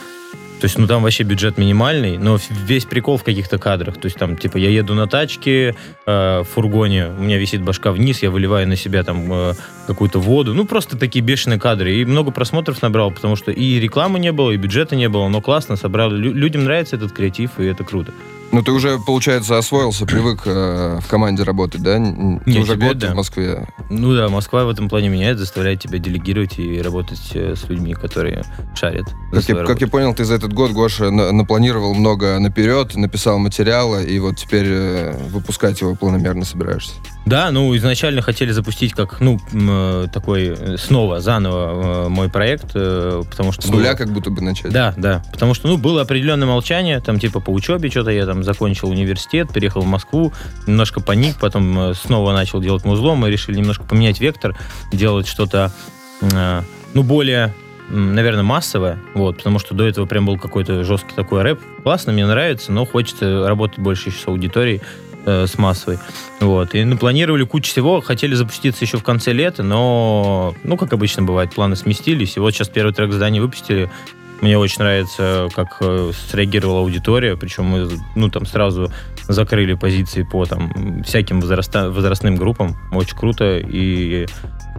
То 0.65 0.67
есть, 0.67 0.79
ну, 0.79 0.87
там 0.87 1.03
вообще 1.03 1.25
бюджет 1.25 1.59
минимальный, 1.59 2.17
но 2.17 2.39
весь 2.65 2.87
прикол 2.87 3.19
в 3.19 3.23
каких-то 3.23 3.59
кадрах. 3.59 3.99
То 3.99 4.07
есть, 4.07 4.17
там, 4.17 4.35
типа, 4.35 4.57
я 4.57 4.71
еду 4.71 4.95
на 4.95 5.07
тачке, 5.07 5.75
э, 6.07 6.41
в 6.41 6.45
фургоне, 6.45 7.09
у 7.09 7.23
меня 7.23 7.37
висит 7.37 7.61
башка 7.61 7.93
вниз, 7.93 8.23
я 8.23 8.31
выливаю 8.31 8.67
на 8.67 8.75
себя 8.75 9.03
там 9.03 9.31
э, 9.31 9.53
какую-то 9.87 10.21
воду. 10.21 10.55
Ну, 10.55 10.65
просто 10.65 10.97
такие 10.97 11.23
бешеные 11.23 11.61
кадры. 11.61 11.97
И 11.97 12.07
много 12.07 12.31
просмотров 12.31 12.81
набрал, 12.81 13.11
потому 13.11 13.37
что 13.37 13.51
и 13.51 13.79
рекламы 13.79 14.19
не 14.19 14.33
было, 14.33 14.53
и 14.53 14.57
бюджета 14.57 14.97
не 14.97 15.11
было, 15.11 15.29
но 15.29 15.43
классно 15.43 15.77
собрал. 15.77 16.11
Лю- 16.11 16.33
людям 16.33 16.65
нравится 16.65 16.97
этот 16.97 17.13
креатив, 17.13 17.51
и 17.59 17.65
это 17.65 17.85
круто. 17.85 18.15
Ну, 18.55 18.63
ты 18.63 18.71
уже, 18.71 19.01
получается, 19.01 19.59
освоился, 19.59 20.07
привык 20.07 20.43
э, 20.45 21.01
в 21.03 21.09
команде 21.09 21.43
работать, 21.43 21.83
да? 21.83 21.97
Ты 21.97 22.61
уже 22.61 22.75
теперь 22.75 22.89
год 22.91 22.99
да. 22.99 23.11
в 23.11 23.17
Москве. 23.17 23.67
Ну 23.91 24.15
да, 24.15 24.29
Москва 24.29 24.65
в 24.65 24.69
этом 24.69 24.89
плане 24.89 25.09
меняет, 25.09 25.41
заставляет 25.41 25.81
тебя 25.81 25.99
делегировать 25.99 26.57
и 26.61 26.81
работать 26.81 27.33
э, 27.35 27.57
с 27.57 27.69
людьми, 27.69 27.95
которые 27.95 28.45
шарят. 28.77 29.07
Как 29.33 29.49
я, 29.49 29.57
как 29.65 29.81
я 29.81 29.89
понял, 29.89 30.15
ты 30.15 30.25
за 30.25 30.35
этот 30.35 30.53
год, 30.53 30.71
Гоша, 30.71 31.11
на- 31.11 31.33
напланировал 31.33 31.95
много 31.95 32.39
наперед, 32.39 32.95
написал 32.95 33.39
материала, 33.41 34.01
и 34.01 34.21
вот 34.21 34.37
теперь 34.37 34.67
э, 34.69 35.17
выпускать 35.31 35.81
его 35.81 35.97
планомерно 35.97 36.45
собираешься. 36.45 36.93
Да, 37.27 37.51
ну 37.51 37.75
изначально 37.77 38.23
хотели 38.23 38.53
запустить 38.53 38.93
как, 38.93 39.21
ну, 39.21 39.41
э, 39.53 40.07
такой 40.13 40.55
э, 40.57 40.77
снова, 40.77 41.21
заново 41.21 42.05
э, 42.07 42.09
мой 42.09 42.29
проект, 42.29 42.71
э, 42.75 43.23
потому 43.29 43.51
что... 43.51 43.63
С 43.63 43.71
было- 43.71 43.79
нуля 43.79 43.95
как 43.95 44.11
будто 44.11 44.31
бы 44.31 44.43
начать. 44.43 44.71
Да, 44.71 44.95
да, 44.97 45.25
потому 45.33 45.55
что, 45.55 45.67
ну, 45.67 45.77
было 45.77 46.03
определенное 46.03 46.47
молчание, 46.47 47.01
там, 47.01 47.19
типа, 47.19 47.41
по 47.41 47.51
учебе 47.51 47.91
что-то 47.91 48.11
я 48.11 48.27
там 48.27 48.44
закончил 48.45 48.91
университет, 48.91 49.53
переехал 49.53 49.81
в 49.81 49.87
Москву, 49.87 50.33
немножко 50.67 51.01
паник, 51.01 51.37
потом 51.41 51.79
э, 51.79 51.95
снова 51.95 52.33
начал 52.33 52.61
делать 52.61 52.85
музло, 52.85 53.15
мы 53.15 53.31
решили 53.31 53.59
немножко 53.59 53.85
поменять 53.85 54.21
вектор, 54.21 54.57
делать 54.93 55.27
что-то, 55.27 55.73
э, 56.21 56.63
ну, 56.95 57.03
более, 57.03 57.53
наверное, 57.89 58.45
массовое, 58.45 58.99
вот, 59.15 59.39
потому 59.39 59.59
что 59.59 59.75
до 59.75 59.85
этого 59.85 60.07
прям 60.07 60.27
был 60.27 60.39
какой-то 60.39 60.85
жесткий 60.85 61.15
такой 61.15 61.43
рэп. 61.43 61.61
Классно, 61.83 62.13
мне 62.13 62.27
нравится, 62.27 62.73
но 62.73 62.85
хочется 62.85 63.47
работать 63.49 63.79
больше 63.79 64.11
еще 64.11 64.19
с 64.19 64.29
аудиторией, 64.29 64.81
э, 65.27 65.47
с 65.47 65.59
массовой. 65.59 65.99
Вот. 66.41 66.75
И 66.75 66.85
ну, 66.85 66.97
планировали 66.97 67.45
кучу 67.45 67.71
всего, 67.71 68.01
хотели 68.01 68.35
запуститься 68.35 68.85
еще 68.85 68.99
в 68.99 69.03
конце 69.03 69.33
лета, 69.33 69.63
но, 69.63 70.55
ну, 70.63 70.77
как 70.77 70.93
обычно 70.93 71.23
бывает, 71.23 71.55
планы 71.55 71.77
сместились. 71.77 72.37
И 72.37 72.41
вот 72.41 72.53
сейчас 72.53 72.69
первый 72.69 72.93
трек 72.93 73.13
здания 73.13 73.41
выпустили. 73.41 73.91
Мне 74.45 74.59
очень 74.59 74.81
нравится, 74.81 75.49
как 75.55 75.79
э, 75.81 76.13
среагировала 76.29 76.81
аудитория, 76.81 77.35
причем 77.35 77.65
мы, 77.65 77.89
ну, 78.15 78.29
там 78.29 78.45
сразу 78.45 78.93
закрыли 79.27 79.73
позиции 79.73 80.23
по 80.23 80.45
там 80.45 81.03
всяким 81.03 81.41
возраста- 81.41 81.91
возрастным 81.91 82.37
группам. 82.37 82.77
Очень 82.93 83.17
круто. 83.17 83.57
И 83.59 84.27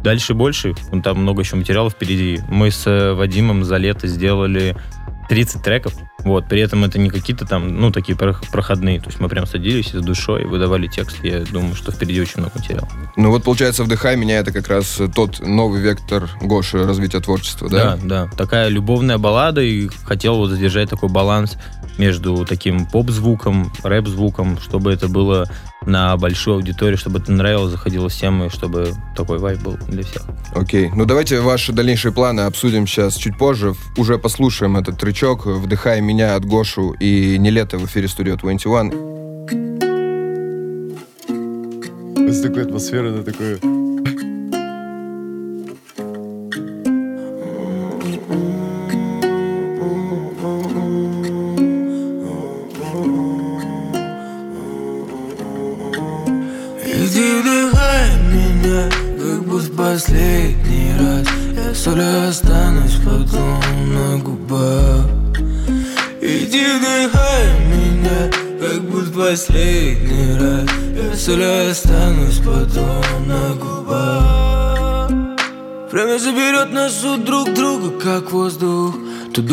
дальше 0.04 0.36
больше. 0.36 0.76
Там 1.04 1.18
много 1.18 1.42
еще 1.42 1.56
материалов 1.56 1.94
впереди. 1.94 2.42
Мы 2.48 2.70
с 2.70 2.86
э, 2.86 3.14
Вадимом 3.14 3.64
за 3.64 3.78
лето 3.78 4.06
сделали 4.06 4.78
30 5.30 5.62
треков. 5.64 5.94
Вот, 6.20 6.48
при 6.48 6.62
этом 6.62 6.84
это 6.84 6.98
не 6.98 7.10
какие-то 7.10 7.46
там, 7.46 7.80
ну, 7.80 7.92
такие 7.92 8.18
прох- 8.18 8.50
проходные. 8.52 9.00
То 9.00 9.08
есть 9.08 9.20
мы 9.20 9.30
прям 9.30 9.46
садились 9.46 9.90
с 9.92 10.02
душой 10.02 10.46
выдавали 10.46 10.88
текст. 10.88 11.24
Я 11.24 11.42
думаю, 11.42 11.76
что 11.76 11.92
впереди 11.92 12.22
очень 12.22 12.40
много 12.40 12.54
материала. 12.56 12.88
Ну 13.16 13.30
вот, 13.30 13.44
получается, 13.44 13.84
«Вдыхай 13.84 14.16
меня»— 14.16 14.40
это 14.40 14.52
как 14.52 14.68
раз 14.68 15.00
э, 15.00 15.08
тот 15.08 15.40
новый 15.40 15.82
вектор 15.82 16.30
Гоши 16.42 16.84
развития 16.86 17.20
творчества, 17.20 17.70
да? 17.70 17.98
Да, 17.98 18.26
да. 18.26 18.36
Такая 18.36 18.70
любовная 18.70 19.18
баллада, 19.18 19.62
и 19.62 19.88
хотел 20.04 20.38
вот 20.38 20.50
задержать 20.50 20.90
такой 20.90 21.10
баланс 21.10 21.58
между 21.98 22.46
таким 22.46 22.86
поп-звуком, 22.86 23.72
рэп-звуком, 23.84 24.60
чтобы 24.60 24.92
это 24.92 25.08
было 25.08 25.48
на 25.86 26.18
большую 26.18 26.56
аудиторию, 26.56 26.98
чтобы 26.98 27.20
это 27.20 27.32
нравилось, 27.32 27.72
заходило 27.72 28.10
всем, 28.10 28.44
и 28.44 28.50
чтобы 28.50 28.94
такой 29.16 29.40
вайб 29.40 29.62
был 29.62 29.78
для 29.88 30.04
всех. 30.04 30.24
Окей. 30.54 30.92
Ну 30.94 31.06
давайте 31.06 31.40
ваши 31.42 31.72
дальнейшие 31.72 32.12
планы 32.12 32.42
обсудим 32.42 32.88
сейчас 32.88 33.16
чуть 33.16 33.38
позже. 33.38 33.76
Уже 33.98 34.18
послушаем 34.18 34.78
этот 34.78 35.00
тречок 35.00 35.46
«Вдыхай 35.46 36.02
меня» 36.02 36.36
от 36.36 36.46
Гошу 36.46 36.94
и 36.94 37.38
«Не 37.38 37.52
лето» 37.52 37.78
в 37.78 37.86
эфире 37.86 38.08
Studio 38.08 38.38
21. 38.40 39.16
С 42.32 42.42
такой 42.42 42.64
атмосферой, 42.64 43.12
на 43.12 43.24
такое... 43.24 43.60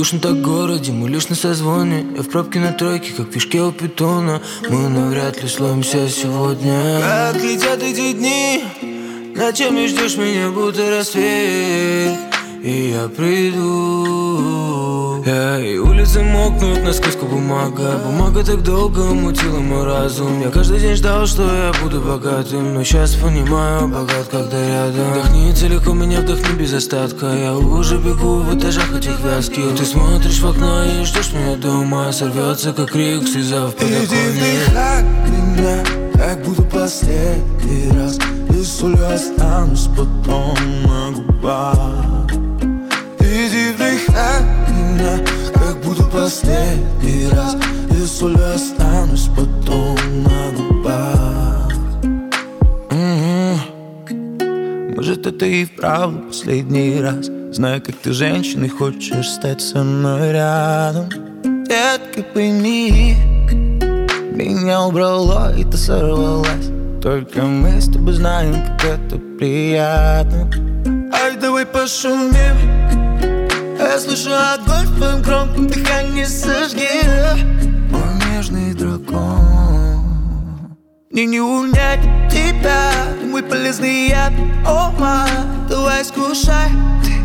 душно 0.03 0.19
так 0.19 0.33
в 0.33 0.43
городе, 0.43 0.91
мы 0.91 1.09
лишь 1.09 1.29
на 1.29 1.37
созвоне. 1.37 2.05
Я 2.17 2.23
в 2.23 2.29
пробке 2.29 2.59
на 2.59 2.73
тройке, 2.73 3.13
как 3.13 3.29
в 3.29 3.69
у 3.69 3.71
питона. 3.71 4.43
Мы 4.69 4.89
навряд 4.89 5.41
ли 5.41 5.49
словимся 5.49 6.09
сегодня. 6.09 6.99
Как 7.01 7.37
летят 7.41 7.81
эти 7.81 8.13
дни 8.13 8.65
Ночами 9.37 9.87
ждешь 9.87 10.17
меня, 10.17 10.51
будто 10.51 10.91
рассвет 10.91 12.32
И 12.63 12.93
я 12.93 13.09
приду. 13.09 14.53
И 15.27 15.79
улицы 15.79 16.23
мокнут, 16.23 16.85
насквозь 16.85 17.17
бумага. 17.17 17.99
Бумага 18.07 18.45
так 18.45 18.63
долго 18.63 19.03
мутила 19.03 19.59
мой 19.59 19.85
разум. 19.85 20.41
Я 20.41 20.51
каждый 20.51 20.79
день 20.79 20.95
ждал, 20.95 21.27
что 21.27 21.43
я 21.43 21.73
буду 21.83 22.01
богатым. 22.01 22.75
Но 22.75 22.85
сейчас 22.85 23.17
понимаю, 23.17 23.89
богат, 23.89 24.29
когда 24.31 24.65
рядом. 24.65 25.11
Вдохни 25.13 25.53
целиком 25.53 26.03
меня, 26.03 26.21
вдохни 26.21 26.57
без 26.57 26.73
остатка. 26.73 27.27
Я 27.35 27.57
уже 27.57 27.99
бегу 27.99 28.37
в 28.37 28.57
этажах 28.57 28.97
этих 28.97 29.19
вязких. 29.19 29.75
Ты 29.77 29.85
смотришь 29.85 30.39
в 30.39 30.47
окно 30.47 30.85
и 30.85 31.05
ждешь 31.05 31.33
меня 31.33 31.57
дома. 31.57 32.13
Сорвется, 32.13 32.73
как 32.73 32.93
крик, 32.93 33.27
слеза 33.27 33.67
в 33.67 33.73
подоконник. 33.73 34.05
Иди 34.05 34.15
вдыхай 34.31 35.03
меня, 35.03 35.85
как 36.15 36.45
буду 36.45 36.63
последний 36.63 37.91
раз. 37.99 38.21
И 38.51 38.63
солью 38.63 39.05
останусь 39.13 39.89
потом 39.97 40.55
на 40.85 41.11
губах 41.11 42.12
меня, 44.09 45.19
как 45.55 45.77
буду 45.85 46.05
последний 46.05 47.29
раз 47.31 47.57
И 47.91 48.07
солью 48.07 48.55
останусь 48.55 49.29
потом 49.37 49.97
на 50.23 50.51
губах. 50.57 51.73
М-м-м. 52.91 53.61
Может 54.97 55.27
это 55.27 55.47
и 55.47 55.65
вправду 55.65 56.21
последний 56.29 57.01
раз. 57.01 57.31
Знаю, 57.53 57.83
как 57.83 57.97
ты 57.97 58.13
женщина 58.13 58.65
и 58.65 58.69
хочешь 58.69 59.29
стать 59.29 59.61
со 59.61 59.83
мной 59.83 60.33
рядом. 60.33 61.09
Детка, 61.43 62.23
пойми 62.35 63.17
Меня 64.33 64.83
убрало 64.83 65.55
и 65.57 65.65
ты 65.65 65.77
сорвалась. 65.77 66.71
Только 67.03 67.43
мы 67.43 67.81
с 67.81 67.93
тобой 67.93 68.15
знаем, 68.15 68.55
как 68.79 68.85
это 68.85 69.19
приятно. 69.39 70.49
Ай, 71.13 71.37
давай 71.37 71.67
пошумим 71.67 73.02
Я 73.93 73.99
слышу 73.99 74.31
огонь 74.33 74.87
в 74.87 74.97
твоем 74.97 75.21
громком 75.21 75.67
дыхании 75.67 76.25
Сожги 76.25 76.89
Мой 77.91 78.01
нежный 78.31 78.73
дракон. 78.73 80.79
Мне 81.11 81.27
не 81.27 81.41
унять 81.41 82.01
тебя 82.31 82.91
Мой 83.23 83.43
полезный 83.43 84.09
яд. 84.09 84.33
О, 84.67 84.91
май, 84.99 85.29
давай 85.69 86.03
скушай. 86.07 86.71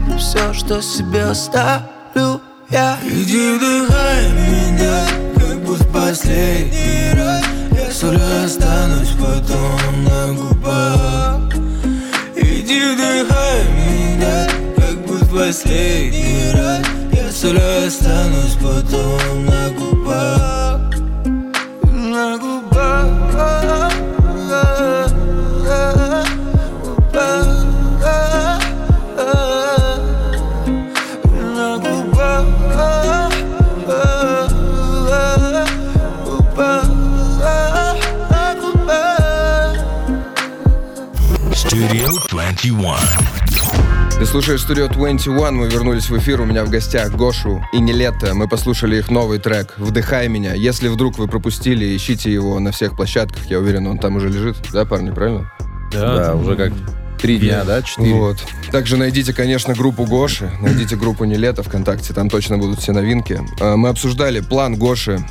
Ты 0.09 0.17
все, 0.17 0.51
что 0.51 0.81
себе 0.81 1.24
оставлю 1.24 2.41
я. 2.69 2.97
Иди 3.01 3.53
вдыхай 3.53 4.29
меня 4.33 5.05
Как 5.36 5.63
будто 5.63 5.86
последний 5.86 7.13
раз. 7.13 7.45
Я 7.71 7.89
солью 7.93 8.43
останусь 8.43 9.12
потом 9.12 10.03
на 10.03 10.33
губах. 10.33 11.53
Иди 12.36 12.93
вдыхай 12.93 13.63
меня 13.69 13.76
Как 15.38 15.46
будто 15.46 15.53
последний 15.53 16.51
раз 16.51 16.84
Я 17.13 17.32
солью 17.32 17.86
останусь 17.86 18.58
потом 18.60 19.46
на 19.46 19.70
губах 19.70 20.82
На 21.94 22.38
губах 22.38 22.58
на 31.58 31.77
губах, 31.77 32.46
на 38.20 38.56
губах. 38.60 39.77
Studio 41.53 42.10
21. 42.29 43.16
Ты 44.19 44.25
слушаешь 44.25 44.65
Studio 44.65 44.91
21, 44.91 45.55
мы 45.55 45.67
вернулись 45.69 46.09
в 46.09 46.17
эфир, 46.17 46.41
у 46.41 46.45
меня 46.45 46.65
в 46.65 46.71
гостях 46.71 47.12
Гошу 47.15 47.63
и 47.71 47.79
Нелетто. 47.79 48.33
Мы 48.33 48.47
послушали 48.47 48.97
их 48.97 49.12
новый 49.12 49.38
трек 49.38 49.75
«Вдыхай 49.77 50.27
меня». 50.27 50.53
Если 50.55 50.88
вдруг 50.88 51.19
вы 51.19 51.27
пропустили, 51.27 51.95
ищите 51.95 52.33
его 52.33 52.59
на 52.59 52.71
всех 52.71 52.95
площадках, 52.95 53.45
я 53.45 53.59
уверен, 53.59 53.86
он 53.86 54.00
там 54.00 54.15
уже 54.15 54.29
лежит. 54.29 54.57
Да, 54.74 54.86
парни, 54.86 55.12
правильно? 55.12 55.51
Да, 55.91 56.36
уже 56.36 56.55
как 56.55 56.74
три 57.21 57.38
дня, 57.38 57.63
да, 57.63 57.83
четыре. 57.83 58.15
Вот. 58.15 58.38
Также 58.71 58.97
найдите, 58.97 59.33
конечно, 59.33 59.75
группу 59.75 60.05
Гоши, 60.05 60.51
найдите 60.62 60.95
группу 60.95 61.24
Нелета 61.24 61.62
ВКонтакте, 61.62 62.13
там 62.15 62.29
точно 62.29 62.57
будут 62.57 62.79
все 62.79 62.93
новинки. 62.93 63.39
Э, 63.59 63.75
Мы 63.75 63.89
обсуждали 63.89 64.39
план 64.39 64.75
Гоши 64.77 65.24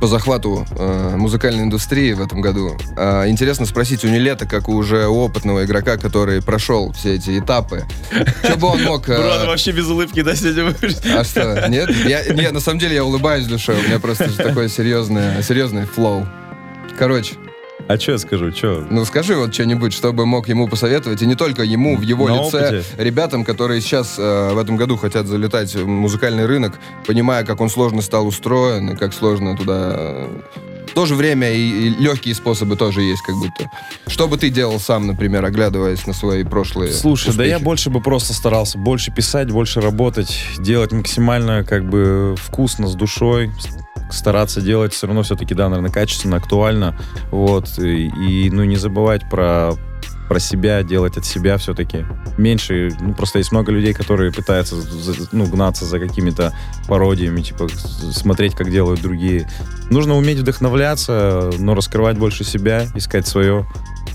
по 0.00 0.06
захвату 0.06 0.66
э, 0.70 1.16
музыкальной 1.16 1.64
индустрии 1.64 2.12
в 2.12 2.22
этом 2.22 2.40
году. 2.40 2.76
Э, 2.96 3.28
интересно 3.28 3.66
спросить 3.66 4.04
у 4.04 4.08
Нелета, 4.08 4.46
как 4.46 4.68
у 4.68 4.74
уже 4.74 5.06
опытного 5.06 5.64
игрока, 5.64 5.96
который 5.96 6.42
прошел 6.42 6.92
все 6.92 7.14
эти 7.14 7.38
этапы, 7.38 7.84
что 8.44 8.56
бы 8.56 8.68
он 8.68 8.82
мог... 8.82 9.08
э, 9.08 9.16
Брат, 9.16 9.46
вообще 9.46 9.72
без 9.72 9.86
улыбки, 9.86 10.22
да, 10.22 10.34
сегодня 10.36 10.74
а 11.18 11.24
что, 11.24 11.68
нет? 11.68 11.90
Я, 12.06 12.24
нет, 12.32 12.52
на 12.52 12.60
самом 12.60 12.78
деле 12.78 12.94
я 12.94 13.04
улыбаюсь 13.04 13.46
душой, 13.46 13.76
у 13.78 13.82
меня 13.82 13.98
просто 13.98 14.34
такой 14.36 14.68
серьезный, 14.68 15.42
серьезный 15.42 15.86
флоу. 15.86 16.26
Короче, 16.98 17.34
А 17.88 17.98
что 17.98 18.12
я 18.12 18.18
скажу, 18.18 18.52
что? 18.52 18.86
ну 18.90 19.04
скажи 19.04 19.34
вот 19.34 19.52
что-нибудь, 19.54 19.92
чтобы 19.94 20.26
мог 20.26 20.48
ему 20.48 20.68
посоветовать, 20.68 21.22
и 21.22 21.26
не 21.26 21.34
только 21.34 21.62
ему, 21.62 21.96
в 21.96 22.02
его 22.02 22.28
На 22.28 22.44
лице, 22.44 22.58
опыте. 22.68 22.84
ребятам, 22.98 23.44
которые 23.44 23.80
сейчас 23.80 24.16
э, 24.18 24.52
в 24.52 24.58
этом 24.58 24.76
году 24.76 24.96
хотят 24.96 25.26
залетать 25.26 25.74
в 25.74 25.86
музыкальный 25.86 26.46
рынок, 26.46 26.74
понимая, 27.06 27.44
как 27.44 27.60
он 27.60 27.70
сложно 27.70 28.02
стал 28.02 28.26
устроен, 28.26 28.90
и 28.90 28.96
как 28.96 29.14
сложно 29.14 29.56
туда... 29.56 29.94
э, 29.96 30.28
В 30.88 30.92
то 30.92 31.06
же 31.06 31.14
время 31.14 31.50
и, 31.52 31.60
и 31.60 31.88
легкие 31.90 32.34
способы 32.34 32.76
тоже 32.76 33.00
есть, 33.02 33.22
как 33.22 33.36
будто. 33.36 33.70
Что 34.06 34.28
бы 34.28 34.36
ты 34.36 34.50
делал 34.50 34.78
сам, 34.80 35.06
например, 35.06 35.44
оглядываясь 35.44 36.06
на 36.06 36.12
свои 36.12 36.44
прошлые 36.44 36.92
Слушай, 36.92 37.34
да 37.36 37.44
я 37.44 37.52
успехи? 37.56 37.64
больше 37.64 37.90
бы 37.90 38.00
просто 38.02 38.34
старался 38.34 38.76
больше 38.78 39.10
писать, 39.12 39.50
больше 39.50 39.80
работать, 39.80 40.36
делать 40.58 40.92
максимально 40.92 41.64
как 41.64 41.88
бы 41.88 42.34
вкусно, 42.38 42.86
с 42.88 42.94
душой, 42.94 43.50
стараться 44.10 44.60
делать 44.60 44.92
все 44.92 45.06
равно 45.06 45.22
все-таки, 45.22 45.54
да, 45.54 45.68
наверное, 45.68 45.90
качественно, 45.90 46.36
актуально, 46.36 46.98
вот, 47.30 47.78
и, 47.78 48.08
и, 48.08 48.50
ну, 48.50 48.64
не 48.64 48.76
забывать 48.76 49.28
про 49.28 49.74
про 50.28 50.38
себя, 50.40 50.82
делать 50.82 51.16
от 51.16 51.24
себя 51.24 51.56
все-таки. 51.56 52.04
Меньше, 52.36 52.94
ну, 53.00 53.14
просто 53.14 53.38
есть 53.38 53.50
много 53.50 53.72
людей, 53.72 53.94
которые 53.94 54.30
пытаются, 54.30 54.76
ну, 55.32 55.46
гнаться 55.46 55.86
за 55.86 55.98
какими-то 55.98 56.52
пародиями, 56.86 57.40
типа, 57.40 57.66
смотреть, 58.12 58.54
как 58.54 58.70
делают 58.70 59.00
другие. 59.00 59.48
Нужно 59.90 60.16
уметь 60.16 60.38
вдохновляться, 60.38 61.50
но 61.58 61.74
раскрывать 61.74 62.18
больше 62.18 62.44
себя, 62.44 62.86
искать 62.94 63.26
свое. 63.26 63.66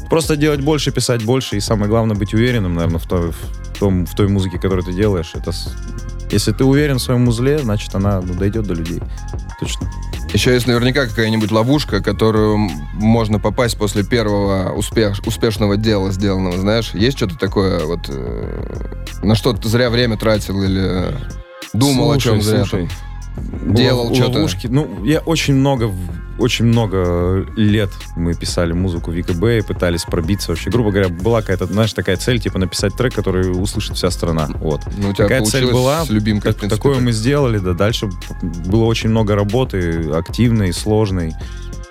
Просто 0.07 0.35
делать 0.35 0.61
больше, 0.61 0.91
писать 0.91 1.25
больше, 1.25 1.57
и 1.57 1.59
самое 1.59 1.89
главное 1.89 2.15
быть 2.15 2.35
уверенным, 2.35 2.75
наверное, 2.75 2.99
в 2.99 3.07
той, 3.07 3.31
в 3.31 3.79
том, 3.79 4.05
в 4.05 4.13
той 4.13 4.27
музыке, 4.27 4.59
которую 4.59 4.83
ты 4.83 4.93
делаешь. 4.93 5.31
Это 5.33 5.51
если 6.33 6.51
ты 6.51 6.63
уверен 6.63 6.97
в 6.97 7.01
своем 7.01 7.27
узле, 7.27 7.59
значит, 7.59 7.93
она 7.93 8.21
ну, 8.21 8.33
дойдет 8.33 8.65
до 8.65 8.73
людей. 8.73 9.01
Точно. 9.63 9.91
Еще 10.33 10.53
есть 10.53 10.65
наверняка 10.65 11.05
какая-нибудь 11.05 11.51
ловушка, 11.51 12.01
которую 12.01 12.57
можно 12.93 13.39
попасть 13.39 13.77
после 13.77 14.03
первого 14.03 14.73
успех, 14.73 15.19
успешного 15.25 15.77
дела 15.77 16.11
сделанного, 16.11 16.57
знаешь? 16.57 16.91
Есть 16.93 17.17
что-то 17.17 17.37
такое, 17.37 17.85
вот, 17.85 18.09
э, 18.09 18.95
на 19.21 19.35
что 19.35 19.53
ты 19.53 19.67
зря 19.69 19.91
время 19.91 20.17
тратил 20.17 20.63
или 20.63 20.81
э, 20.81 21.13
думал 21.73 22.11
о 22.11 22.19
чем 22.19 22.41
зря? 22.41 22.65
слушай? 22.65 22.89
Делал 23.65 24.13
что-то? 24.13 24.47
Ну, 24.69 25.03
я 25.03 25.19
очень 25.19 25.55
много, 25.55 25.91
очень 26.37 26.65
много 26.65 27.45
лет 27.55 27.89
мы 28.15 28.33
писали 28.33 28.73
музыку 28.73 29.11
в 29.11 29.21
ВКБ 29.21 29.43
и 29.43 29.61
пытались 29.61 30.03
пробиться 30.03 30.51
вообще. 30.51 30.69
Грубо 30.69 30.91
говоря, 30.91 31.09
была 31.09 31.41
какая-то, 31.41 31.65
знаешь, 31.65 31.93
такая 31.93 32.17
цель, 32.17 32.39
типа 32.39 32.59
написать 32.59 32.95
трек, 32.95 33.13
который 33.13 33.49
услышит 33.49 33.97
вся 33.97 34.11
страна. 34.11 34.49
Вот. 34.55 34.81
Ну, 34.97 35.09
у 35.09 35.13
тебя 35.13 35.25
Такая 35.25 35.43
цель 35.43 35.71
была, 35.71 36.05
с 36.05 36.09
любимкой, 36.09 36.51
Так- 36.51 36.59
принципе, 36.59 36.77
такое 36.77 36.95
так. 36.95 37.03
мы 37.03 37.11
сделали, 37.11 37.57
да. 37.57 37.73
Дальше 37.73 38.09
было 38.41 38.85
очень 38.85 39.09
много 39.09 39.35
работы, 39.35 40.09
активной, 40.13 40.73
сложной, 40.73 41.33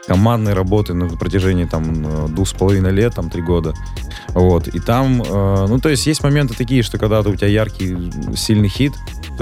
командной 0.07 0.55
работы 0.55 0.95
на 0.95 1.09
протяжении 1.09 1.65
там 1.65 2.05
э, 2.07 2.29
двух 2.29 2.49
с 2.49 2.53
половиной 2.53 2.91
лет, 2.91 3.15
там 3.15 3.31
три 3.31 3.41
года. 3.41 3.73
Вот. 4.29 4.69
И 4.69 4.81
там, 4.81 5.23
э, 5.23 5.67
ну, 5.69 5.79
то 5.79 5.89
есть 5.89 6.07
есть 6.07 6.23
моменты 6.23 6.55
такие, 6.55 6.83
что 6.83 6.99
когда 6.99 7.21
у 7.21 7.35
тебя 7.37 7.47
яркий, 7.49 8.13
сильный 8.37 8.69
хит, 8.69 8.93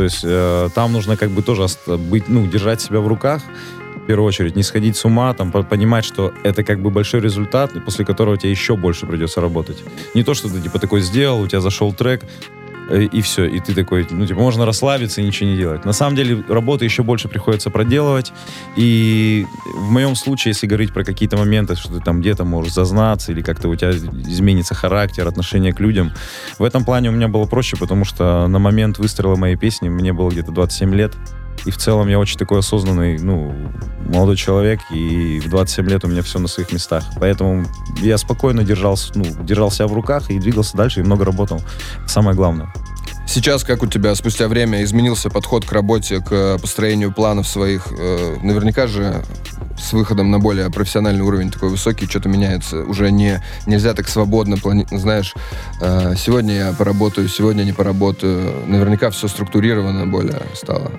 то 0.01 0.05
есть 0.05 0.21
э, 0.23 0.71
там 0.75 0.95
нужно 0.95 1.19
как 1.19 1.29
бы 1.29 1.43
тоже 1.43 1.67
быть, 1.87 2.27
ну, 2.27 2.47
держать 2.47 2.81
себя 2.81 3.01
в 3.01 3.07
руках, 3.07 3.43
первую 4.07 4.27
очередь, 4.27 4.57
не 4.57 4.63
сходить 4.63 4.97
с 4.97 5.05
ума, 5.05 5.33
там, 5.35 5.53
по- 5.53 5.63
понимать, 5.63 6.05
что 6.05 6.33
это 6.43 6.65
как 6.65 6.81
бы 6.81 6.91
большой 6.91 7.21
результат, 7.21 7.73
после 7.85 8.05
которого 8.05 8.37
тебе 8.37 8.51
еще 8.51 8.77
больше 8.77 9.07
придется 9.07 9.41
работать. 9.41 9.85
Не 10.15 10.25
то, 10.25 10.35
что 10.35 10.49
ты, 10.49 10.61
типа, 10.61 10.79
такой 10.79 11.01
сделал, 11.03 11.43
у 11.43 11.47
тебя 11.47 11.61
зашел 11.61 11.93
трек, 11.93 12.23
и 12.91 13.21
все, 13.21 13.45
и 13.45 13.61
ты 13.61 13.75
такой, 13.75 14.07
ну, 14.11 14.27
типа, 14.27 14.41
можно 14.41 14.67
расслабиться 14.67 15.21
и 15.21 15.25
ничего 15.25 15.51
не 15.51 15.57
делать. 15.57 15.85
На 15.85 15.93
самом 15.93 16.17
деле, 16.17 16.45
работы 16.49 16.85
еще 16.85 17.03
больше 17.03 17.29
приходится 17.29 17.71
проделывать, 17.71 18.33
и 18.77 19.47
в 19.75 19.91
моем 19.91 20.15
случае, 20.17 20.51
если 20.51 20.67
говорить 20.67 20.93
про 20.93 21.05
какие-то 21.05 21.37
моменты, 21.37 21.77
что 21.77 21.93
ты 21.93 22.01
там 22.01 22.21
где-то 22.21 22.45
можешь 22.45 22.73
зазнаться, 22.73 23.33
или 23.33 23.43
как-то 23.43 23.69
у 23.69 23.77
тебя 23.77 23.91
изменится 23.91 24.75
характер, 24.75 25.27
отношение 25.27 25.73
к 25.73 25.81
людям, 25.81 26.13
в 26.59 26.65
этом 26.65 26.85
плане 26.85 27.11
у 27.11 27.13
меня 27.13 27.29
было 27.29 27.47
проще, 27.47 27.77
потому 27.77 28.05
что 28.05 28.47
на 28.47 28.59
момент 28.59 28.99
выстрела 28.99 29.37
моей 29.37 29.57
песни 29.57 29.89
мне 29.89 30.13
было 30.13 30.31
где-то 30.31 30.53
27 30.53 30.95
лет, 30.95 31.15
и 31.65 31.71
в 31.71 31.77
целом 31.77 32.09
я 32.09 32.19
очень 32.19 32.39
такой 32.39 32.61
осознанный, 32.61 33.19
ну, 33.19 33.55
молодой 34.07 34.37
человек, 34.37 34.81
и 34.91 35.41
в 35.41 35.49
27 35.49 35.89
лет 35.89 36.05
у 36.05 36.09
меня 36.09 36.23
все 36.23 36.39
на 36.39 36.49
своих 36.49 36.73
местах. 36.73 37.05
Поэтому 37.19 37.67
я 38.01 38.19
спокойно 38.19 38.65
держался, 38.65 39.13
ну, 39.15 39.25
держал 39.43 39.71
себя 39.71 39.87
в 39.87 39.93
руках 39.93 40.31
и 40.31 40.39
двигался 40.39 40.77
дальше, 40.77 41.01
и 41.01 41.03
много 41.03 41.25
работал. 41.25 41.61
Самое 42.07 42.37
главное. 42.37 42.73
Сейчас, 43.27 43.63
как 43.63 43.85
у 43.85 43.87
тебя 43.87 44.13
спустя 44.17 44.49
время 44.49 44.83
изменился 44.83 45.31
подход 45.31 45.65
к 45.65 45.71
работе, 45.71 46.19
к 46.19 46.59
построению 46.61 47.13
планов 47.13 47.47
своих? 47.47 47.87
Э, 47.97 48.39
Наверняка 48.43 48.89
же 48.89 49.23
с 49.79 49.93
выходом 49.93 50.33
на 50.33 50.41
более 50.41 50.69
профессиональный 50.69 51.23
уровень 51.23 51.53
такой 51.53 51.69
высокий, 51.69 52.07
что-то 52.07 52.29
меняется. 52.29 52.83
Уже 52.83 53.13
не, 53.13 53.41
нельзя 53.67 53.95
так 53.95 54.09
свободно 54.09 54.57
планировать. 54.57 55.01
Знаешь, 55.01 55.35
э, 55.81 56.15
сегодня 56.17 56.55
я 56.55 56.73
поработаю, 56.73 57.29
сегодня 57.29 57.63
не 57.63 57.73
поработаю. 57.73 58.67
Наверняка 58.67 59.11
все 59.11 59.29
структурировано 59.29 60.09
более 60.09 60.43
стало. 60.55 60.91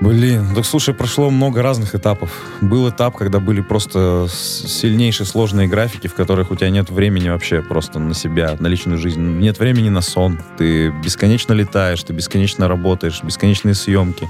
Блин, 0.00 0.54
так 0.54 0.64
слушай, 0.64 0.94
прошло 0.94 1.28
много 1.28 1.62
разных 1.62 1.94
этапов. 1.94 2.30
Был 2.62 2.88
этап, 2.88 3.16
когда 3.16 3.38
были 3.38 3.60
просто 3.60 4.26
сильнейшие 4.30 5.26
сложные 5.26 5.68
графики, 5.68 6.06
в 6.06 6.14
которых 6.14 6.50
у 6.50 6.56
тебя 6.56 6.70
нет 6.70 6.88
времени 6.88 7.28
вообще 7.28 7.60
просто 7.60 7.98
на 7.98 8.14
себя, 8.14 8.56
на 8.58 8.66
личную 8.66 8.98
жизнь. 8.98 9.20
Нет 9.20 9.58
времени 9.58 9.90
на 9.90 10.00
сон. 10.00 10.40
Ты 10.56 10.88
бесконечно 11.04 11.52
летаешь, 11.52 12.02
ты 12.02 12.14
бесконечно 12.14 12.66
работаешь, 12.66 13.22
бесконечные 13.22 13.74
съемки, 13.74 14.26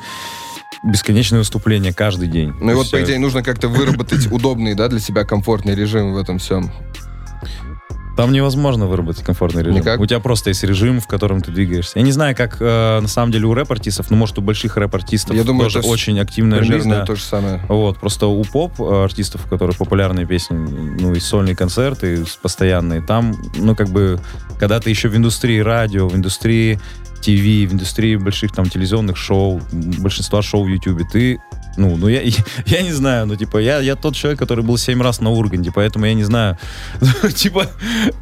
бесконечные 0.82 1.38
выступления 1.38 1.92
каждый 1.92 2.26
день. 2.26 2.52
Ну 2.60 2.72
и 2.72 2.74
вот, 2.74 2.86
Всё. 2.86 2.96
по 2.96 3.04
идее, 3.04 3.20
нужно 3.20 3.44
как-то 3.44 3.68
выработать 3.68 4.26
удобный, 4.32 4.74
да, 4.74 4.88
для 4.88 4.98
себя 4.98 5.24
комфортный 5.24 5.76
режим 5.76 6.14
в 6.14 6.18
этом 6.18 6.38
всем. 6.38 6.72
Там 8.20 8.32
невозможно 8.32 8.86
выработать 8.86 9.24
комфортный 9.24 9.62
режим. 9.62 9.80
Никак? 9.80 9.98
У 9.98 10.04
тебя 10.04 10.20
просто 10.20 10.50
есть 10.50 10.62
режим, 10.62 11.00
в 11.00 11.06
котором 11.06 11.40
ты 11.40 11.50
двигаешься. 11.52 11.98
Я 11.98 12.04
не 12.04 12.12
знаю, 12.12 12.36
как 12.36 12.58
э, 12.60 13.00
на 13.00 13.08
самом 13.08 13.32
деле 13.32 13.46
у 13.46 13.54
рэп-артистов, 13.54 14.10
но 14.10 14.16
может 14.18 14.36
у 14.36 14.42
больших 14.42 14.76
рэп-артистов 14.76 15.34
Я 15.34 15.42
думаю, 15.42 15.64
тоже 15.64 15.78
это 15.78 15.88
очень 15.88 16.20
активная 16.20 16.62
жизнь. 16.62 16.92
То 17.06 17.14
же 17.14 17.22
самое. 17.22 17.64
Вот, 17.68 17.98
просто 17.98 18.26
у 18.26 18.44
поп-артистов, 18.44 19.46
у 19.46 19.48
которых 19.48 19.78
популярные 19.78 20.26
песни, 20.26 20.54
ну, 20.54 21.14
и 21.14 21.18
сольные 21.18 21.56
концерты 21.56 22.22
постоянные, 22.42 23.00
там, 23.00 23.34
ну, 23.56 23.74
как 23.74 23.88
бы, 23.88 24.20
когда 24.58 24.80
ты 24.80 24.90
еще 24.90 25.08
в 25.08 25.16
индустрии 25.16 25.60
радио, 25.60 26.06
в 26.06 26.14
индустрии 26.14 26.78
ТВ, 27.22 27.70
в 27.70 27.72
индустрии 27.72 28.16
больших 28.16 28.52
там 28.52 28.68
телевизионных 28.68 29.16
шоу, 29.16 29.62
большинства 29.72 30.42
шоу 30.42 30.64
в 30.64 30.68
Ютубе, 30.68 31.06
ты 31.10 31.38
ну, 31.76 31.96
ну 31.96 32.08
я, 32.08 32.22
я 32.66 32.82
не 32.82 32.92
знаю, 32.92 33.26
ну, 33.26 33.36
типа, 33.36 33.58
я, 33.58 33.80
я 33.80 33.96
тот 33.96 34.14
человек, 34.14 34.38
который 34.38 34.64
был 34.64 34.76
семь 34.76 35.02
раз 35.02 35.20
на 35.20 35.30
Урганте, 35.30 35.70
поэтому 35.74 36.06
я 36.06 36.14
не 36.14 36.24
знаю, 36.24 36.58
типа, 37.34 37.66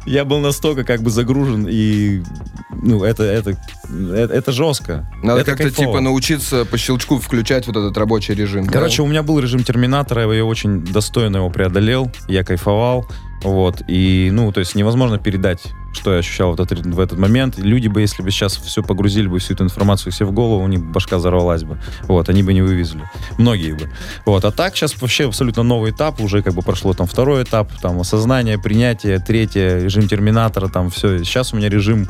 я 0.05 0.25
был 0.25 0.39
настолько 0.39 0.83
как 0.83 1.01
бы 1.01 1.09
загружен, 1.09 1.67
и, 1.69 2.23
ну, 2.71 3.03
это, 3.03 3.23
это, 3.23 3.51
это, 3.83 4.33
это 4.33 4.51
жестко. 4.51 5.09
Надо 5.23 5.41
Это 5.41 5.55
как-то 5.55 5.71
типа 5.71 5.99
научиться 5.99 6.65
по 6.65 6.77
щелчку 6.77 7.19
включать 7.19 7.67
вот 7.67 7.75
этот 7.75 7.97
рабочий 7.97 8.33
режим. 8.33 8.65
да? 8.65 8.71
Короче, 8.71 9.01
у 9.01 9.07
меня 9.07 9.23
был 9.23 9.39
режим 9.39 9.63
терминатора, 9.63 10.33
я 10.33 10.45
очень 10.45 10.83
достойно 10.83 11.37
его 11.37 11.49
преодолел, 11.49 12.11
я 12.27 12.43
кайфовал, 12.43 13.05
вот, 13.43 13.81
и, 13.87 14.29
ну, 14.31 14.51
то 14.51 14.59
есть 14.59 14.75
невозможно 14.75 15.17
передать, 15.17 15.63
что 15.93 16.13
я 16.13 16.19
ощущал 16.19 16.55
в 16.55 16.59
этот, 16.59 16.85
в 16.85 16.99
этот 16.99 17.17
момент. 17.17 17.57
Люди 17.57 17.87
бы, 17.87 18.01
если 18.01 18.21
бы 18.21 18.31
сейчас 18.31 18.57
все 18.57 18.83
погрузили 18.83 19.27
бы, 19.27 19.39
всю 19.39 19.53
эту 19.53 19.63
информацию 19.63 20.11
себе 20.11 20.25
в 20.27 20.31
голову, 20.31 20.63
у 20.63 20.67
них 20.67 20.83
башка 20.83 21.17
взорвалась 21.17 21.63
бы, 21.63 21.79
вот, 22.03 22.29
они 22.29 22.43
бы 22.43 22.53
не 22.53 22.61
вывезли, 22.61 23.01
многие 23.37 23.73
бы. 23.73 23.89
Вот, 24.25 24.45
а 24.45 24.51
так 24.51 24.75
сейчас 24.75 24.99
вообще 25.01 25.27
абсолютно 25.27 25.63
новый 25.63 25.91
этап, 25.91 26.19
уже 26.21 26.41
как 26.41 26.53
бы 26.53 26.61
прошло 26.61 26.93
там 26.93 27.07
второй 27.07 27.43
этап, 27.43 27.71
там, 27.81 27.99
осознание, 27.99 28.59
принятие, 28.59 29.19
третье, 29.19 29.79
режим 29.79 30.07
терминатора, 30.07 30.67
там, 30.67 30.89
все. 30.89 31.23
Сейчас 31.23 31.53
у 31.53 31.57
меня 31.57 31.69
режим 31.69 32.07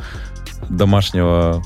домашнего 0.69 1.63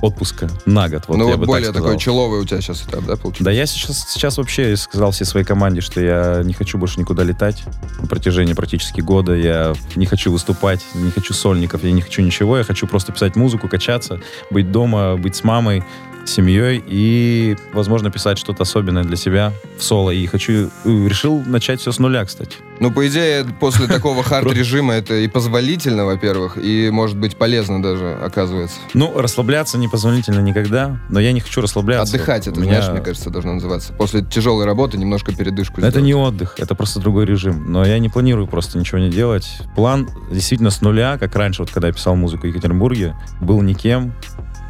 отпуска 0.00 0.48
на 0.66 0.88
год, 0.88 1.04
вот 1.08 1.16
ну 1.16 1.28
я 1.28 1.30
вот 1.32 1.40
бы 1.40 1.46
так 1.46 1.48
более 1.48 1.68
сказал. 1.70 1.88
такой 1.88 1.98
человый 1.98 2.40
у 2.40 2.44
тебя 2.44 2.60
сейчас 2.60 2.82
этап, 2.82 3.04
да, 3.04 3.16
получается? 3.16 3.44
Да, 3.44 3.50
я 3.50 3.66
сейчас, 3.66 4.08
сейчас 4.08 4.38
вообще 4.38 4.76
сказал 4.76 5.10
всей 5.10 5.24
своей 5.24 5.44
команде, 5.44 5.80
что 5.80 6.00
я 6.00 6.42
не 6.44 6.52
хочу 6.52 6.78
больше 6.78 7.00
никуда 7.00 7.24
летать 7.24 7.62
на 8.00 8.06
протяжении 8.06 8.52
практически 8.52 9.00
года. 9.00 9.34
Я 9.34 9.74
не 9.96 10.06
хочу 10.06 10.32
выступать, 10.32 10.84
не 10.94 11.10
хочу 11.10 11.34
сольников, 11.34 11.84
я 11.84 11.92
не 11.92 12.00
хочу 12.00 12.22
ничего. 12.22 12.58
Я 12.58 12.64
хочу 12.64 12.86
просто 12.86 13.12
писать 13.12 13.36
музыку, 13.36 13.68
качаться, 13.68 14.20
быть 14.50 14.70
дома, 14.70 15.16
быть 15.16 15.36
с 15.36 15.44
мамой, 15.44 15.84
семьей 16.28 16.82
и, 16.86 17.56
возможно, 17.72 18.10
писать 18.10 18.38
что-то 18.38 18.62
особенное 18.62 19.04
для 19.04 19.16
себя 19.16 19.52
в 19.78 19.82
соло. 19.82 20.10
И 20.10 20.26
хочу, 20.26 20.52
э, 20.52 20.68
решил 20.84 21.42
начать 21.46 21.80
все 21.80 21.92
с 21.92 21.98
нуля, 21.98 22.24
кстати. 22.24 22.56
Ну, 22.80 22.92
по 22.92 23.06
идее, 23.08 23.44
после 23.60 23.86
такого 23.86 24.22
хард-режима 24.24 24.94
это 24.94 25.14
и 25.14 25.26
позволительно, 25.28 26.04
во-первых, 26.04 26.56
и, 26.56 26.90
может 26.90 27.16
быть, 27.16 27.36
полезно 27.36 27.82
даже, 27.82 28.14
оказывается. 28.22 28.76
Ну, 28.94 29.12
расслабляться 29.20 29.78
непозволительно 29.78 30.40
никогда, 30.40 31.00
но 31.08 31.18
я 31.20 31.32
не 31.32 31.40
хочу 31.40 31.60
расслабляться. 31.60 32.14
Отдыхать, 32.14 32.46
это, 32.46 32.60
меня- 32.60 32.74
знаешь, 32.80 32.92
мне 32.92 33.00
кажется, 33.00 33.30
должно 33.30 33.54
называться. 33.54 33.92
После 33.94 34.22
тяжелой 34.22 34.64
работы 34.64 34.96
немножко 34.98 35.34
передышку 35.34 35.80
Это 35.80 35.90
сделать. 35.90 36.06
не 36.06 36.14
отдых, 36.14 36.54
это 36.58 36.74
просто 36.74 37.00
другой 37.00 37.26
режим. 37.26 37.72
Но 37.72 37.84
я 37.84 37.98
не 37.98 38.08
планирую 38.08 38.46
просто 38.46 38.78
ничего 38.78 38.98
не 38.98 39.10
делать. 39.10 39.58
План 39.74 40.08
действительно 40.30 40.70
с 40.70 40.80
нуля, 40.80 41.18
как 41.18 41.34
раньше, 41.34 41.62
вот 41.62 41.70
когда 41.70 41.88
я 41.88 41.94
писал 41.94 42.14
музыку 42.16 42.42
в 42.46 42.50
Екатеринбурге, 42.50 43.16
был 43.40 43.60
никем. 43.62 44.12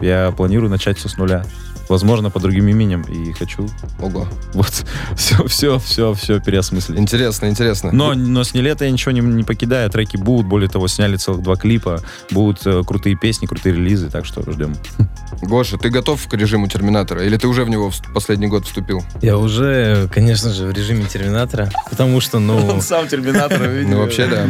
Я 0.01 0.33
планирую 0.37 0.71
начать 0.71 0.99
все 0.99 1.09
с 1.09 1.17
нуля. 1.17 1.45
Возможно, 1.89 2.31
по 2.31 2.41
другим 2.41 2.69
именем. 2.69 3.03
И 3.03 3.33
хочу 3.33 3.69
Ого. 4.01 4.27
вот 4.53 4.85
все, 5.17 5.47
все, 5.47 5.79
все, 5.79 6.15
все 6.15 6.41
переосмыслить. 6.41 6.99
Интересно, 6.99 7.47
интересно. 7.47 7.91
Но, 7.93 8.15
но 8.15 8.45
с 8.45 8.55
нелета 8.55 8.85
я 8.85 8.91
ничего 8.91 9.13
не, 9.13 9.21
не 9.21 9.45
покидаю. 9.45 9.91
Треки 9.91 10.17
будут. 10.17 10.47
Более 10.47 10.69
того, 10.69 10.89
сняли 10.89 11.17
целых 11.17 11.43
два 11.43 11.57
клипа. 11.57 12.03
Будут 12.31 12.67
э, 12.67 12.83
крутые 12.87 13.17
песни, 13.17 13.47
крутые 13.47 13.75
релизы. 13.75 14.11
Так 14.11 14.27
что 14.27 14.43
ждем. 14.51 14.75
Гоша, 15.43 15.79
ты 15.79 15.89
готов 15.91 16.27
к 16.27 16.35
режиму 16.35 16.69
Терминатора? 16.69 17.25
Или 17.25 17.37
ты 17.37 17.47
уже 17.47 17.65
в 17.65 17.69
него 17.69 17.91
в 17.91 18.13
последний 18.13 18.49
год 18.49 18.67
вступил? 18.67 19.03
Я 19.23 19.39
уже, 19.39 20.09
конечно 20.13 20.51
же, 20.51 20.67
в 20.67 20.73
режиме 20.73 21.05
Терминатора, 21.05 21.71
потому 21.89 22.21
что, 22.21 22.39
ну... 22.39 22.81
сам 22.81 23.09
Терминатор 23.09 23.69
Ну, 23.87 23.99
вообще, 23.99 24.27
да. 24.27 24.47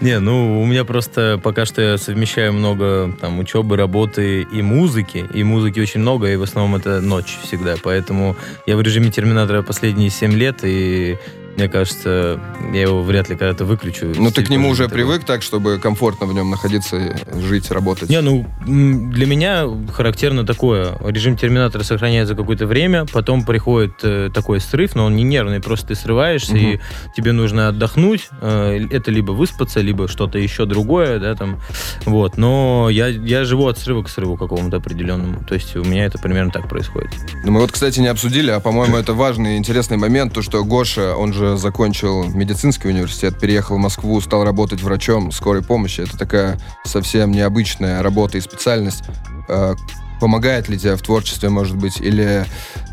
Не, 0.00 0.18
ну, 0.18 0.60
у 0.60 0.66
меня 0.66 0.84
просто 0.84 1.40
пока 1.42 1.64
что 1.64 1.80
я 1.80 1.98
совмещаю 1.98 2.52
много 2.52 3.14
там 3.20 3.38
учебы, 3.38 3.76
работы 3.76 4.42
и 4.42 4.62
музыки. 4.62 5.24
И 5.32 5.44
музыки 5.44 5.80
очень 5.80 6.00
много, 6.00 6.28
и 6.28 6.36
в 6.36 6.42
основном 6.42 6.76
это 6.82 7.00
ночь 7.00 7.38
всегда. 7.44 7.76
Поэтому 7.80 8.36
я 8.66 8.76
в 8.76 8.80
режиме 8.80 9.10
Терминатора 9.10 9.62
последние 9.62 10.10
7 10.10 10.32
лет, 10.32 10.60
и 10.64 11.16
мне 11.56 11.68
кажется, 11.68 12.40
я 12.72 12.82
его 12.82 13.02
вряд 13.02 13.28
ли 13.28 13.36
когда-то 13.36 13.64
выключу. 13.64 14.12
Ну, 14.16 14.30
ты 14.30 14.42
к 14.44 14.48
нему 14.50 14.68
уже 14.68 14.84
Такой. 14.84 14.94
привык 14.98 15.24
так, 15.24 15.42
чтобы 15.42 15.78
комфортно 15.78 16.26
в 16.26 16.34
нем 16.34 16.50
находиться, 16.50 17.16
жить, 17.34 17.70
работать? 17.70 18.08
Не, 18.08 18.20
ну, 18.20 18.46
для 18.66 19.26
меня 19.26 19.66
характерно 19.92 20.46
такое. 20.46 20.96
Режим 21.04 21.36
терминатора 21.36 21.82
сохраняется 21.82 22.34
какое-то 22.34 22.66
время, 22.66 23.06
потом 23.12 23.44
приходит 23.44 23.92
э, 24.02 24.30
такой 24.32 24.60
срыв, 24.60 24.94
но 24.94 25.04
он 25.06 25.16
не 25.16 25.22
нервный, 25.24 25.60
просто 25.60 25.88
ты 25.88 25.94
срываешься, 25.94 26.54
Мгм. 26.54 26.64
и 26.64 26.80
тебе 27.16 27.32
нужно 27.32 27.68
отдохнуть. 27.68 28.28
Э, 28.40 28.78
это 28.90 29.10
либо 29.10 29.32
выспаться, 29.32 29.80
либо 29.80 30.08
что-то 30.08 30.38
еще 30.38 30.64
другое, 30.64 31.18
да, 31.18 31.34
там. 31.34 31.60
Вот. 32.06 32.38
Но 32.38 32.88
я, 32.90 33.08
я 33.08 33.44
живу 33.44 33.66
от 33.68 33.78
срыва 33.78 34.02
к 34.02 34.08
срыву 34.08 34.36
какому-то 34.36 34.78
определенному. 34.78 35.44
То 35.44 35.54
есть 35.54 35.76
у 35.76 35.84
меня 35.84 36.06
это 36.06 36.18
примерно 36.18 36.50
так 36.50 36.68
происходит. 36.68 37.10
Ну, 37.44 37.52
мы 37.52 37.60
вот, 37.60 37.72
кстати, 37.72 38.00
не 38.00 38.08
обсудили, 38.08 38.50
а, 38.50 38.60
по-моему, 38.60 38.96
это 39.02 39.12
важный 39.12 39.54
и 39.54 39.58
интересный 39.58 39.96
момент, 39.98 40.32
то, 40.32 40.40
что 40.42 40.64
Гоша, 40.64 41.14
он 41.16 41.32
же 41.32 41.41
закончил 41.56 42.24
медицинский 42.24 42.88
университет, 42.88 43.38
переехал 43.38 43.76
в 43.76 43.78
Москву, 43.78 44.20
стал 44.20 44.44
работать 44.44 44.82
врачом 44.82 45.32
скорой 45.32 45.62
помощи. 45.62 46.00
Это 46.02 46.16
такая 46.18 46.58
совсем 46.84 47.30
необычная 47.32 48.02
работа 48.02 48.38
и 48.38 48.40
специальность. 48.40 49.04
Э, 49.48 49.74
Помогает 50.20 50.68
ли 50.68 50.78
тебе 50.78 50.94
в 50.94 51.02
творчестве, 51.02 51.48
может 51.48 51.76
быть, 51.76 52.00
или 52.00 52.44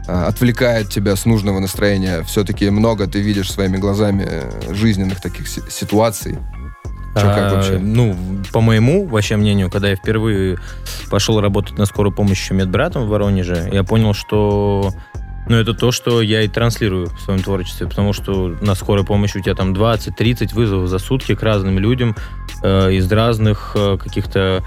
э, 0.08 0.12
отвлекает 0.12 0.90
тебя 0.90 1.16
с 1.16 1.26
нужного 1.26 1.60
настроения? 1.60 2.24
Все-таки 2.24 2.72
много 2.72 3.06
ты 3.06 3.22
видишь 3.22 3.52
своими 3.52 3.78
глазами 3.78 4.26
э, 4.28 4.74
жизненных 4.74 5.22
таких 5.22 5.48
си- 5.48 5.62
ситуаций. 5.70 6.40
Чё, 7.16 7.22
как 7.22 7.54
вообще? 7.54 7.78
Ну, 7.78 8.16
по 8.52 8.62
моему, 8.62 9.06
вообще 9.06 9.36
мнению, 9.36 9.70
когда 9.70 9.90
я 9.90 9.96
впервые 9.96 10.58
пошел 11.12 11.40
работать 11.40 11.78
на 11.78 11.86
скорую 11.86 12.14
помощь 12.16 12.40
еще 12.42 12.56
медбратом 12.56 13.06
в 13.06 13.10
Воронеже, 13.10 13.70
я 13.72 13.84
понял, 13.84 14.16
что 14.16 14.92
ну, 15.50 15.58
это 15.58 15.74
то, 15.74 15.92
что 15.92 16.22
я 16.22 16.44
и 16.44 16.48
транслирую 16.48 17.08
в 17.08 17.20
своем 17.22 17.42
творчестве, 17.42 17.88
потому 17.88 18.14
что 18.14 18.56
на 18.62 18.76
скорой 18.76 19.04
помощи 19.04 19.38
у 19.38 19.42
тебя 19.42 19.56
там 19.56 19.74
20-30 19.74 20.54
вызовов 20.54 20.88
за 20.88 21.00
сутки 21.00 21.34
к 21.34 21.42
разным 21.42 21.80
людям 21.80 22.16
э, 22.62 22.94
из 22.94 23.12
разных 23.12 23.72
э, 23.76 23.98
каких-то 23.98 24.64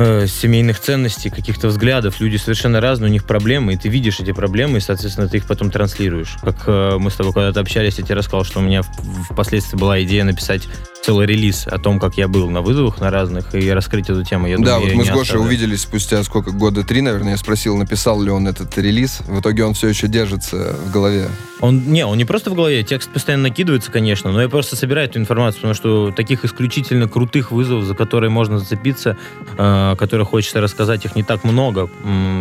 э, 0.00 0.26
семейных 0.26 0.80
ценностей, 0.80 1.30
каких-то 1.30 1.68
взглядов. 1.68 2.20
Люди 2.20 2.36
совершенно 2.36 2.80
разные, 2.80 3.10
у 3.10 3.12
них 3.12 3.24
проблемы, 3.24 3.74
и 3.74 3.76
ты 3.76 3.88
видишь 3.88 4.18
эти 4.18 4.32
проблемы, 4.32 4.78
и, 4.78 4.80
соответственно, 4.80 5.28
ты 5.28 5.36
их 5.36 5.46
потом 5.46 5.70
транслируешь. 5.70 6.36
Как 6.42 6.64
э, 6.66 6.96
мы 6.98 7.08
с 7.08 7.14
тобой 7.14 7.32
когда-то 7.32 7.60
общались, 7.60 7.98
я 7.98 8.04
тебе 8.04 8.16
рассказал, 8.16 8.44
что 8.44 8.58
у 8.58 8.62
меня 8.62 8.82
впоследствии 9.30 9.78
была 9.78 10.02
идея 10.02 10.24
написать 10.24 10.66
целый 11.02 11.26
релиз 11.26 11.66
о 11.66 11.78
том, 11.78 11.98
как 11.98 12.16
я 12.16 12.28
был 12.28 12.48
на 12.48 12.62
вызовах 12.62 13.00
на 13.00 13.10
разных, 13.10 13.54
и 13.54 13.70
раскрыть 13.70 14.08
эту 14.08 14.24
тему. 14.24 14.46
Я 14.46 14.56
да, 14.58 14.76
думаю, 14.76 14.80
вот 14.80 14.90
я 14.90 14.96
мы 14.96 15.04
с 15.04 15.08
Гошей 15.08 15.22
оставлю. 15.22 15.46
увиделись 15.46 15.82
спустя 15.82 16.22
сколько, 16.22 16.52
года 16.52 16.84
три, 16.84 17.00
наверное. 17.00 17.32
Я 17.32 17.36
спросил, 17.36 17.76
написал 17.76 18.22
ли 18.22 18.30
он 18.30 18.46
этот 18.46 18.76
релиз. 18.78 19.20
В 19.26 19.40
итоге 19.40 19.64
он 19.64 19.74
все 19.74 19.88
еще 19.88 20.06
держится 20.06 20.76
в 20.86 20.92
голове. 20.92 21.28
Он, 21.60 21.92
не, 21.92 22.06
он 22.06 22.18
не 22.18 22.24
просто 22.24 22.50
в 22.50 22.54
голове, 22.54 22.82
текст 22.82 23.10
постоянно 23.10 23.44
накидывается, 23.44 23.92
конечно, 23.92 24.32
но 24.32 24.42
я 24.42 24.48
просто 24.48 24.74
собираю 24.74 25.08
эту 25.08 25.20
информацию, 25.20 25.60
потому 25.60 25.74
что 25.74 26.10
таких 26.10 26.44
исключительно 26.44 27.08
крутых 27.08 27.52
вызовов, 27.52 27.84
за 27.84 27.94
которые 27.94 28.30
можно 28.30 28.58
зацепиться, 28.58 29.16
э, 29.56 29.94
которые 29.96 30.26
хочется 30.26 30.60
рассказать, 30.60 31.04
их 31.04 31.14
не 31.14 31.22
так 31.22 31.44
много, 31.44 31.88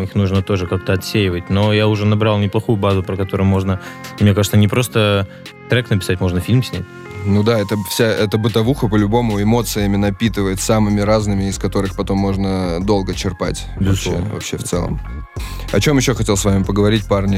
их 0.03 0.15
нужно 0.15 0.41
тоже 0.41 0.65
как-то 0.65 0.93
отсеивать. 0.93 1.51
Но 1.51 1.71
я 1.71 1.87
уже 1.87 2.05
набрал 2.05 2.39
неплохую 2.39 2.77
базу, 2.77 3.03
про 3.03 3.15
которую 3.15 3.45
можно, 3.45 3.79
мне 4.19 4.33
кажется, 4.33 4.57
не 4.57 4.67
просто 4.67 5.27
трек 5.69 5.91
написать, 5.91 6.19
можно 6.19 6.39
фильм 6.39 6.63
снять. 6.63 6.83
Ну 7.25 7.43
да, 7.43 7.59
это 7.59 7.77
вся 7.89 8.05
эта 8.05 8.37
бытовуха 8.37 8.87
по-любому 8.87 9.41
эмоциями 9.41 9.97
напитывает 9.97 10.59
самыми 10.59 11.01
разными, 11.01 11.45
из 11.45 11.57
которых 11.57 11.95
потом 11.95 12.17
можно 12.17 12.79
долго 12.81 13.13
черпать. 13.13 13.65
Вообще, 13.79 14.17
вообще 14.17 14.57
в 14.57 14.63
целом. 14.63 14.99
О 15.71 15.79
чем 15.79 15.97
еще 15.97 16.13
хотел 16.15 16.35
с 16.35 16.43
вами 16.43 16.63
поговорить, 16.63 17.05
парни? 17.05 17.37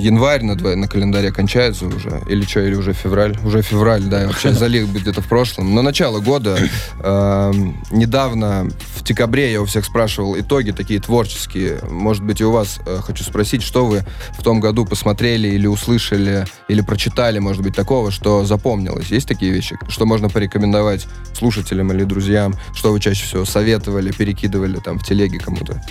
Январь 0.00 0.42
на, 0.44 0.52
дво- 0.52 0.76
на 0.76 0.86
календаре 0.86 1.32
кончается 1.32 1.86
уже. 1.86 2.22
Или 2.28 2.44
что, 2.44 2.60
или 2.60 2.76
уже 2.76 2.92
февраль? 2.92 3.36
Уже 3.44 3.60
февраль, 3.62 4.02
да, 4.04 4.22
и 4.22 4.26
вообще 4.26 4.52
залив 4.52 4.92
где-то 4.92 5.20
в 5.20 5.26
прошлом. 5.26 5.74
Но 5.74 5.82
начало 5.82 6.20
года. 6.20 6.56
эм, 7.02 7.82
недавно, 7.90 8.68
в 8.96 9.02
декабре, 9.02 9.50
я 9.50 9.60
у 9.60 9.64
всех 9.64 9.84
спрашивал 9.84 10.38
итоги 10.38 10.70
такие 10.70 11.00
творческие. 11.00 11.80
Может 11.90 12.22
быть, 12.22 12.40
и 12.40 12.44
у 12.44 12.52
вас 12.52 12.78
э, 12.86 13.00
хочу 13.02 13.24
спросить, 13.24 13.62
что 13.64 13.84
вы 13.84 14.04
в 14.38 14.42
том 14.44 14.60
году 14.60 14.84
посмотрели 14.86 15.48
или 15.48 15.66
услышали, 15.66 16.46
или 16.68 16.82
прочитали, 16.82 17.40
может 17.40 17.62
быть, 17.62 17.74
такого, 17.74 18.12
что 18.12 18.44
запомнилось? 18.44 19.08
Есть 19.08 19.26
такие 19.26 19.50
вещи, 19.50 19.76
что 19.88 20.06
можно 20.06 20.28
порекомендовать 20.28 21.06
слушателям 21.36 21.92
или 21.92 22.04
друзьям? 22.04 22.54
Что 22.74 22.92
вы 22.92 23.00
чаще 23.00 23.24
всего 23.26 23.44
советовали, 23.44 24.12
перекидывали 24.12 24.78
там 24.78 25.00
в 25.00 25.04
телеге 25.04 25.40
кому-то? 25.40 25.82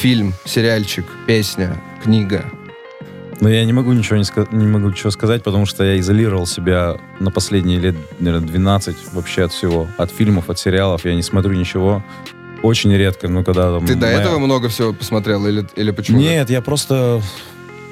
Фильм, 0.00 0.34
сериальчик, 0.44 1.04
песня, 1.26 1.80
книга. 2.02 2.44
Но 3.40 3.48
я 3.50 3.64
не 3.66 3.72
могу 3.72 3.92
ничего 3.92 4.16
не, 4.16 4.22
ска- 4.22 4.48
не 4.54 4.66
могу 4.66 4.88
ничего 4.88 5.10
сказать, 5.10 5.42
потому 5.42 5.66
что 5.66 5.84
я 5.84 5.98
изолировал 5.98 6.46
себя 6.46 6.96
на 7.20 7.30
последние 7.30 7.78
лет, 7.78 7.94
наверное, 8.18 8.48
12 8.48 8.96
вообще 9.12 9.44
от 9.44 9.52
всего. 9.52 9.88
От 9.98 10.10
фильмов, 10.10 10.48
от 10.48 10.58
сериалов. 10.58 11.04
Я 11.04 11.14
не 11.14 11.22
смотрю 11.22 11.52
ничего. 11.52 12.02
Очень 12.62 12.94
редко, 12.94 13.28
ну, 13.28 13.44
когда... 13.44 13.78
там 13.78 13.86
Ты 13.86 13.94
до 13.94 14.06
моя- 14.06 14.20
этого 14.22 14.38
много 14.38 14.68
всего 14.70 14.94
посмотрел 14.94 15.46
или, 15.46 15.66
или 15.76 15.90
почему? 15.90 16.18
Нет, 16.18 16.48
я 16.48 16.62
просто... 16.62 17.20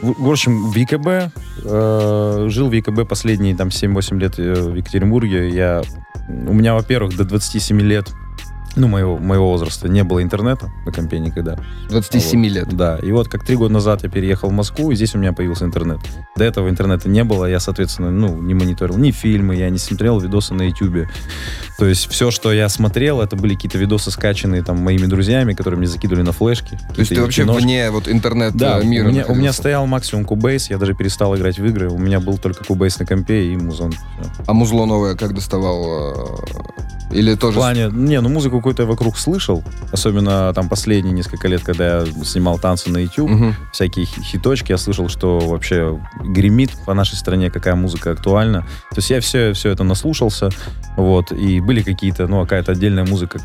В, 0.01 0.25
в 0.25 0.31
общем, 0.31 0.71
в 0.71 0.75
ЕКБ, 0.75 1.33
э, 1.65 2.47
жил 2.49 2.69
в 2.69 2.73
ЕКБ 2.73 3.07
последние 3.09 3.55
там 3.55 3.69
7-8 3.69 4.19
лет 4.19 4.39
э, 4.39 4.55
в 4.55 4.75
Екатеринбурге. 4.75 5.51
Я, 5.51 5.83
у 6.29 6.53
меня, 6.55 6.75
во-первых, 6.75 7.17
до 7.17 7.25
27 7.25 7.81
лет, 7.83 8.11
ну, 8.77 8.89
моего, 8.89 9.19
моего 9.19 9.51
возраста, 9.51 9.89
не 9.89 10.03
было 10.03 10.23
интернета 10.23 10.71
на 10.85 10.93
компе 10.93 11.19
никогда. 11.19 11.59
27 11.89 12.41
Вот. 12.41 12.49
лет. 12.51 12.77
Да, 12.77 12.99
и 12.99 13.13
вот 13.13 13.29
как 13.29 13.45
три 13.45 13.57
года 13.57 13.73
назад 13.75 14.03
я 14.03 14.09
переехал 14.09 14.49
в 14.49 14.53
Москву, 14.53 14.91
и 14.91 14.97
здесь 14.97 15.15
у 15.15 15.19
меня 15.19 15.33
появился 15.33 15.65
интернет. 15.65 16.01
До 16.37 16.45
этого 16.45 16.69
интернета 16.69 17.09
не 17.09 17.25
было, 17.25 17.45
я, 17.47 17.61
соответственно, 17.61 18.11
ну, 18.11 18.41
не 18.41 18.55
мониторил 18.55 18.97
ни 18.97 19.11
фильмы, 19.11 19.57
я 19.57 19.71
не 19.71 19.79
смотрел 19.79 20.19
видосы 20.19 20.55
на 20.55 20.63
YouTube. 20.63 21.09
То 21.79 21.87
есть 21.87 22.11
все, 22.11 22.31
что 22.31 22.53
я 22.53 22.69
смотрел, 22.69 23.21
это 23.21 23.37
были 23.37 23.55
какие-то 23.55 23.79
видосы, 23.79 24.11
скачанные 24.11 24.63
там 24.63 24.79
моими 24.79 25.07
друзьями, 25.07 25.55
которые 25.55 25.79
мне 25.79 25.89
закидывали 25.89 26.23
на 26.23 26.33
флешки. 26.33 26.79
То 26.95 27.01
есть 27.01 27.15
ты 27.15 27.21
вообще 27.21 27.45
вне 27.45 27.91
вот 27.91 28.09
интернет 28.09 28.55
да, 28.55 28.81
э, 28.81 28.85
мира 28.85 29.09
у 29.09 29.11
меня, 29.11 29.25
у 29.27 29.35
меня 29.35 29.53
стоял 29.53 29.87
максимум 29.87 30.25
Cubase, 30.25 30.67
я 30.71 30.79
даже 30.79 30.95
перестал 30.95 31.37
играть 31.37 31.59
в 31.59 31.65
игры, 31.65 31.91
у 31.91 31.99
меня 31.99 32.21
был 32.21 32.39
только 32.39 32.65
Cubase 32.65 32.97
на 32.99 33.07
компе 33.07 33.53
и 33.53 33.57
музон. 33.57 33.93
А 34.47 34.53
музло 34.53 34.87
новое 34.87 35.15
как 35.15 35.35
доставал? 35.35 36.41
Или 37.11 37.35
В 37.35 37.39
тоже... 37.39 37.53
с- 37.55 37.57
плане, 37.61 37.89
не, 37.93 38.21
ну 38.21 38.29
музыку 38.29 38.57
какую-то 38.57 38.83
я 38.83 38.89
вокруг 38.89 39.19
слышал, 39.19 39.63
особенно 39.93 40.53
там 40.55 40.69
последние 40.69 41.13
несколько 41.15 41.49
лет, 41.49 41.63
когда 41.63 42.01
я 42.01 42.07
снимал 42.25 42.59
танцы 42.59 42.91
на 42.91 42.99
YouTube, 42.99 43.31
Мгм. 43.31 43.55
всякие 43.73 44.07
хи- 44.07 44.23
хиточки, 44.23 44.73
я 44.73 44.79
слышал, 44.79 45.09
что 45.09 45.39
вообще 45.39 45.99
гремит 46.25 46.71
по 46.87 46.95
нашей 46.95 47.17
стране, 47.17 47.51
какая 47.51 47.75
музыка 47.75 48.11
актуальна. 48.13 48.63
То 48.91 48.97
есть 48.97 49.11
я 49.11 49.21
все, 49.21 49.53
все 49.53 49.71
это 49.71 49.85
наслушался, 49.85 50.49
вот, 50.97 51.31
и 51.31 51.61
были 51.61 51.83
какие-то, 51.83 52.27
ну, 52.27 52.41
какая-то 52.43 52.73
отдельная 52.73 53.05
музыка, 53.05 53.39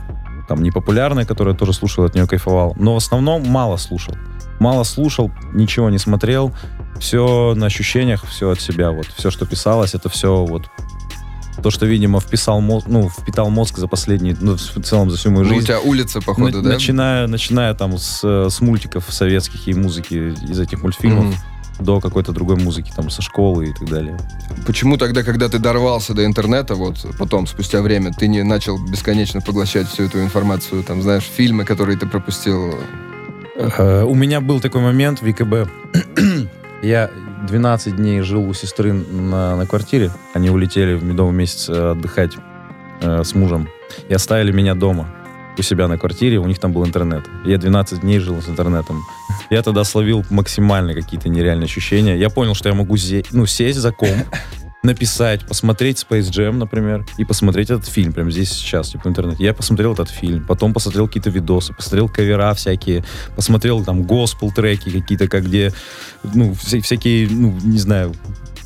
там, 0.48 0.64
непопулярная, 0.64 1.26
которую 1.26 1.54
я 1.54 1.58
тоже 1.60 1.74
слушал, 1.74 2.06
от 2.06 2.16
нее 2.16 2.26
кайфовал, 2.28 2.74
но 2.80 2.94
в 2.94 2.98
основном 2.98 3.46
мало 3.48 3.78
слушал. 3.78 4.16
Мало 4.60 4.84
слушал, 4.84 5.32
ничего 5.54 5.90
не 5.90 6.00
смотрел, 6.00 6.54
все 7.00 7.54
на 7.56 7.68
ощущениях, 7.68 8.26
все 8.26 8.50
от 8.50 8.60
себя, 8.60 8.92
вот, 8.92 9.06
все, 9.16 9.30
что 9.32 9.46
писалось, 9.46 9.94
это 9.96 10.10
все 10.10 10.44
вот 10.46 10.64
то, 11.62 11.72
что, 11.72 11.86
видимо, 11.86 12.20
вписал 12.22 12.62
мозг, 12.62 12.88
ну, 12.88 13.10
впитал 13.10 13.50
мозг 13.50 13.78
за 13.78 13.88
последние, 13.88 14.36
ну, 14.40 14.56
в 14.56 14.82
целом 14.84 15.10
за 15.12 15.18
всю 15.18 15.32
мою 15.32 15.44
Ну, 15.44 15.52
у 15.52 15.54
жизнь. 15.56 15.68
тебя 15.68 15.80
улица, 15.82 16.22
походу, 16.22 16.58
На- 16.58 16.64
да? 16.64 16.70
Начиная, 16.76 17.28
начиная 17.28 17.74
там 17.74 17.98
с, 17.98 18.24
с 18.50 18.62
мультиков 18.62 19.06
советских 19.10 19.68
и 19.68 19.74
музыки 19.74 20.36
из 20.50 20.60
этих 20.60 20.82
мультфильмов 20.84 21.26
Мгм. 21.26 21.36
до 21.80 22.00
какой-то 22.00 22.32
другой 22.32 22.56
музыки, 22.56 22.92
там, 22.96 23.10
со 23.10 23.22
школы 23.22 23.68
и 23.70 23.74
так 23.74 23.90
далее. 23.90 24.18
Почему 24.66 24.98
тогда, 24.98 25.24
когда 25.24 25.50
ты 25.50 25.60
дорвался 25.60 26.14
до 26.14 26.26
интернета, 26.26 26.76
вот 26.76 27.06
потом, 27.18 27.46
спустя 27.48 27.82
время, 27.82 28.12
ты 28.14 28.28
не 28.28 28.44
начал 28.44 28.78
бесконечно 28.78 29.42
поглощать 29.42 29.90
всю 29.90 30.04
эту 30.04 30.22
информацию, 30.22 30.84
там, 30.84 31.02
знаешь, 31.02 31.24
фильмы, 31.24 31.66
которые 31.66 31.98
ты 31.98 32.06
пропустил? 32.06 32.76
Э, 33.58 34.04
У 34.04 34.16
меня 34.16 34.40
был 34.40 34.62
такой 34.62 34.82
момент 34.82 35.22
в 35.22 35.30
ВКБ. 35.30 35.70
Я 36.82 37.10
12 37.48 37.96
дней 37.96 38.22
жил 38.22 38.48
у 38.48 38.54
сестры 38.54 38.94
на, 38.94 39.56
на 39.56 39.66
квартире. 39.66 40.12
Они 40.34 40.50
улетели 40.50 40.94
в 40.94 41.04
медовый 41.04 41.34
месяц 41.34 41.70
э, 41.70 41.92
отдыхать 41.92 42.34
э, 43.02 43.24
с 43.24 43.34
мужем. 43.36 43.70
И 44.08 44.14
оставили 44.14 44.52
меня 44.52 44.76
дома 44.76 45.08
у 45.58 45.62
себя 45.62 45.88
на 45.88 45.98
квартире. 45.98 46.40
У 46.40 46.46
них 46.46 46.60
там 46.60 46.72
был 46.72 46.86
интернет. 46.86 47.24
Я 47.46 47.58
12 47.58 48.02
дней 48.02 48.20
жил 48.20 48.42
с 48.42 48.50
интернетом. 48.50 49.04
Я 49.50 49.62
тогда 49.62 49.84
словил 49.84 50.26
максимально 50.30 50.94
какие-то 50.94 51.30
нереальные 51.30 51.66
ощущения. 51.66 52.18
Я 52.18 52.30
понял, 52.30 52.56
что 52.56 52.70
я 52.70 52.76
могу 52.76 52.96
ну, 53.32 53.46
сесть 53.46 53.80
за 53.80 53.92
комп, 53.92 54.28
написать, 54.82 55.46
посмотреть 55.46 56.06
Space 56.10 56.30
Jam, 56.32 56.54
например, 56.54 57.06
и 57.18 57.26
посмотреть 57.26 57.70
этот 57.70 57.88
фильм 57.88 58.14
прямо 58.14 58.32
здесь 58.32 58.50
сейчас, 58.52 58.90
типа 58.90 59.04
в 59.04 59.08
интернете. 59.08 59.44
Я 59.44 59.54
посмотрел 59.54 59.94
этот 59.94 60.10
фильм, 60.10 60.46
потом 60.46 60.74
посмотрел 60.74 61.08
какие-то 61.08 61.30
видосы, 61.30 61.74
посмотрел 61.74 62.08
кавера 62.08 62.54
всякие, 62.54 63.04
посмотрел 63.36 63.84
там 63.84 64.04
госпел 64.04 64.52
треки 64.52 64.90
какие-то, 64.90 65.28
как 65.28 65.46
где, 65.46 65.74
ну, 66.34 66.54
вся- 66.54 66.80
всякие, 66.82 67.28
ну, 67.30 67.58
не 67.64 67.78
знаю, 67.80 68.14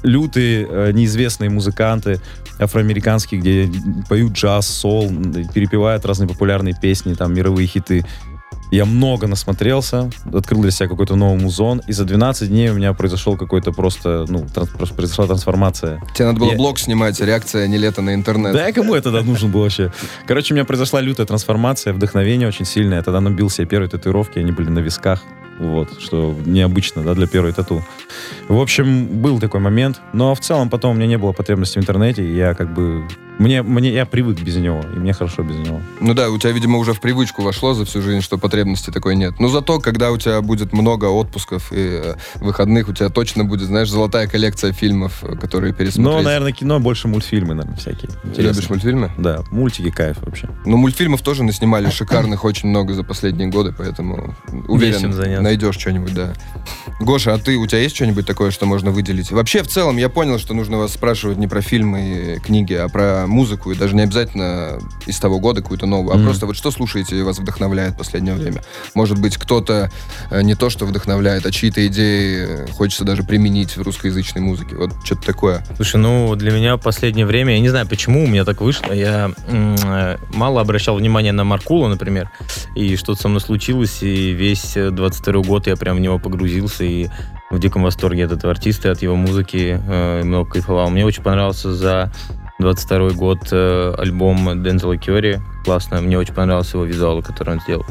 лютые, 0.04 0.68
э, 0.70 0.92
неизвестные 0.92 1.50
музыканты 1.50 2.20
афроамериканские, 2.60 3.42
где 3.42 3.72
поют 4.08 4.34
джаз, 4.34 4.68
сол, 4.68 5.10
перепевают 5.54 6.06
разные 6.06 6.28
популярные 6.28 6.76
песни, 6.80 7.16
там, 7.16 7.34
мировые 7.34 7.68
хиты. 7.68 8.06
Я 8.74 8.86
много 8.86 9.28
насмотрелся, 9.28 10.10
открыл 10.34 10.62
для 10.64 10.72
себя 10.72 10.90
какой-то 10.90 11.16
новый 11.16 11.40
музон, 11.40 11.84
и 11.86 11.92
за 11.94 12.06
12 12.06 12.50
дней 12.50 12.70
у 12.72 12.74
меня 12.74 12.94
произошел 12.94 13.38
какой-то 13.38 13.72
просто, 13.72 14.26
ну, 14.28 14.48
транс- 14.52 14.76
просто 14.76 14.96
произошла 14.96 15.28
трансформация. 15.28 16.02
Тебе 16.16 16.26
надо 16.26 16.40
было 16.40 16.52
Я- 16.52 16.58
блог 16.58 16.80
снимать, 16.80 17.20
реакция 17.22 17.68
не 17.68 17.78
лето 17.78 18.02
на 18.02 18.16
интернет. 18.16 18.54
Да, 18.54 18.68
и 18.68 18.74
кому 18.74 18.96
это 18.96 19.12
тогда 19.12 19.22
нужен 19.22 19.52
был 19.52 19.62
вообще? 19.62 19.92
Короче, 20.26 20.54
у 20.54 20.58
меня 20.58 20.66
произошла 20.66 21.02
лютая 21.02 21.28
трансформация, 21.28 21.94
вдохновение 21.94 22.48
очень 22.48 22.66
сильное. 22.66 22.98
Я 22.98 23.04
тогда 23.04 23.22
набил 23.22 23.52
себе 23.52 23.68
первые 23.68 23.90
татуировки, 23.90 24.40
они 24.40 24.52
были 24.52 24.70
на 24.70 24.80
висках. 24.80 25.22
Вот, 25.60 26.02
что 26.02 26.36
необычно, 26.44 27.04
да, 27.04 27.14
для 27.14 27.28
первой 27.28 27.54
тату. 27.54 27.84
В 28.48 28.60
общем, 28.60 29.06
был 29.06 29.40
такой 29.40 29.60
момент. 29.60 30.02
Но 30.12 30.34
в 30.34 30.40
целом 30.40 30.72
потом 30.72 30.92
у 30.92 30.94
меня 30.96 31.06
не 31.06 31.18
было 31.20 31.32
потребности 31.32 31.78
в 31.78 31.82
интернете. 31.84 32.24
и 32.28 32.36
Я 32.36 32.56
как 32.56 32.74
бы... 32.74 33.04
Мне, 33.40 33.64
мне, 33.64 33.92
я 33.92 34.06
привык 34.06 34.40
без 34.42 34.56
него, 34.56 34.82
и 34.94 35.00
мне 35.00 35.14
хорошо 35.14 35.44
без 35.44 35.56
него. 35.56 35.82
Ну 36.00 36.14
да, 36.14 36.30
у 36.30 36.38
тебя, 36.38 36.52
видимо, 36.52 36.78
уже 36.78 36.94
в 36.94 37.02
привычку 37.02 37.42
вошло 37.42 37.74
за 37.74 37.86
всю 37.86 38.02
жизнь, 38.02 38.22
что 38.22 38.38
потребности 38.38 38.92
такой 38.92 39.16
нет. 39.16 39.40
Но 39.40 39.48
зато, 39.48 39.80
когда 39.80 40.12
у 40.12 40.18
тебя 40.18 40.42
будет 40.42 40.74
много 40.74 41.06
отпусков 41.06 41.72
и 41.72 42.02
э, 42.04 42.16
выходных, 42.36 42.90
у 42.90 42.94
тебя 42.94 43.10
точно 43.10 43.44
будет, 43.44 43.68
знаешь, 43.68 43.90
золотая 43.90 44.28
коллекция 44.28 44.72
фильмов, 44.72 45.24
э, 45.24 45.36
которые 45.36 45.74
пересмотреть. 45.74 46.06
Но, 46.06 46.22
наверное, 46.22 46.52
кино 46.52 46.80
больше 46.80 47.08
мультфильмы, 47.08 47.56
наверное, 47.56 47.78
всякие. 47.78 48.12
Интересные. 48.24 48.54
любишь 48.54 48.70
мультфильмы? 48.70 49.12
Да, 49.18 49.44
мультики 49.52 49.90
кайф 49.90 50.18
вообще. 50.22 50.50
Ну, 50.66 50.78
мультфильмов 50.78 51.22
тоже 51.22 51.44
наснимали 51.44 51.90
шикарных 51.90 52.44
очень 52.46 52.70
много 52.70 52.94
за 52.94 53.04
последние 53.04 53.48
годы, 53.48 53.74
поэтому 53.76 54.36
уверен, 54.68 55.42
найдешь 55.42 55.78
что-нибудь, 55.78 56.14
да. 56.14 56.34
Гоша, 57.00 57.34
а 57.34 57.38
ты, 57.40 57.58
у 57.58 57.66
тебя 57.66 57.80
есть 57.80 57.96
что-нибудь 57.96 58.26
такое, 58.26 58.52
что 58.52 58.66
можно 58.66 58.92
выделить? 58.92 59.32
Вообще, 59.32 59.64
в 59.64 59.68
целом, 59.68 59.98
я 59.98 60.10
понял, 60.10 60.38
что 60.40 60.54
нужно 60.54 60.78
вас 60.78 60.94
спрашивать 60.94 61.38
не 61.38 61.48
про 61.48 61.62
фильмы 61.62 62.36
и 62.38 62.40
книги, 62.40 62.74
а 62.74 62.88
про 62.88 63.23
музыку, 63.28 63.72
и 63.72 63.76
даже 63.76 63.96
не 63.96 64.02
обязательно 64.04 64.80
из 65.06 65.20
того 65.20 65.40
года 65.40 65.62
какую-то 65.62 65.86
новую, 65.86 66.14
а 66.14 66.18
Мгм. 66.18 66.26
просто 66.26 66.46
вот 66.46 66.56
что 66.56 66.72
слушаете 66.72 67.18
и 67.18 67.22
вас 67.22 67.40
вдохновляет 67.40 67.94
в 67.94 67.98
последнее 67.98 68.36
время? 68.36 68.62
Может 68.94 69.20
быть, 69.20 69.38
кто-то 69.38 69.92
э, 70.32 70.42
не 70.42 70.56
то, 70.56 70.70
что 70.70 70.86
вдохновляет, 70.86 71.46
а 71.46 71.52
чьи-то 71.52 71.86
идеи 71.88 72.66
э, 72.66 72.68
хочется 72.72 73.04
даже 73.04 73.24
применить 73.24 73.76
в 73.78 73.82
русскоязычной 73.82 74.42
музыке. 74.42 74.76
Вот 74.76 74.92
что-то 75.04 75.22
такое. 75.24 75.66
Слушай, 75.76 75.98
ну 75.98 76.36
для 76.36 76.52
меня 76.52 76.76
в 76.78 76.82
последнее 76.82 77.26
время, 77.26 77.54
я 77.54 77.60
не 77.60 77.70
знаю, 77.70 77.88
почему 77.88 78.24
у 78.24 78.28
меня 78.28 78.46
так 78.46 78.62
вышло, 78.62 78.92
я 78.94 79.32
э, 79.48 80.18
мало 80.34 80.62
обращал 80.62 80.96
внимания 80.98 81.32
на 81.32 81.44
Маркула, 81.44 81.88
например, 81.88 82.30
и 82.76 82.96
что-то 82.96 83.22
со 83.22 83.28
мной 83.30 83.42
случилось, 83.42 84.02
и 84.04 84.32
весь 84.32 84.76
э, 84.78 84.90
22 84.92 85.42
год 85.44 85.68
я 85.68 85.76
прям 85.76 85.98
в 85.98 86.00
него 86.00 86.20
погрузился, 86.20 86.84
и 86.84 87.08
в 87.52 87.60
диком 87.60 87.84
восторге 87.84 88.26
от 88.26 88.32
этого 88.32 88.52
артиста, 88.52 88.92
от 88.92 89.02
его 89.04 89.16
музыки, 89.16 89.80
э, 89.86 90.24
много 90.24 90.50
кайфовал. 90.52 90.90
Мне 90.90 91.06
очень 91.06 91.22
понравился 91.24 91.74
за 91.74 92.12
22 92.60 93.12
год 93.12 93.40
э, 93.52 93.96
альбом 93.98 94.64
Дензела 94.64 94.98
Кьори, 94.98 95.42
классно, 95.66 96.02
мне 96.02 96.18
очень 96.18 96.34
понравился 96.34 96.78
его 96.78 96.86
визуал, 96.86 97.22
который 97.22 97.56
он 97.56 97.62
сделал. 97.62 97.86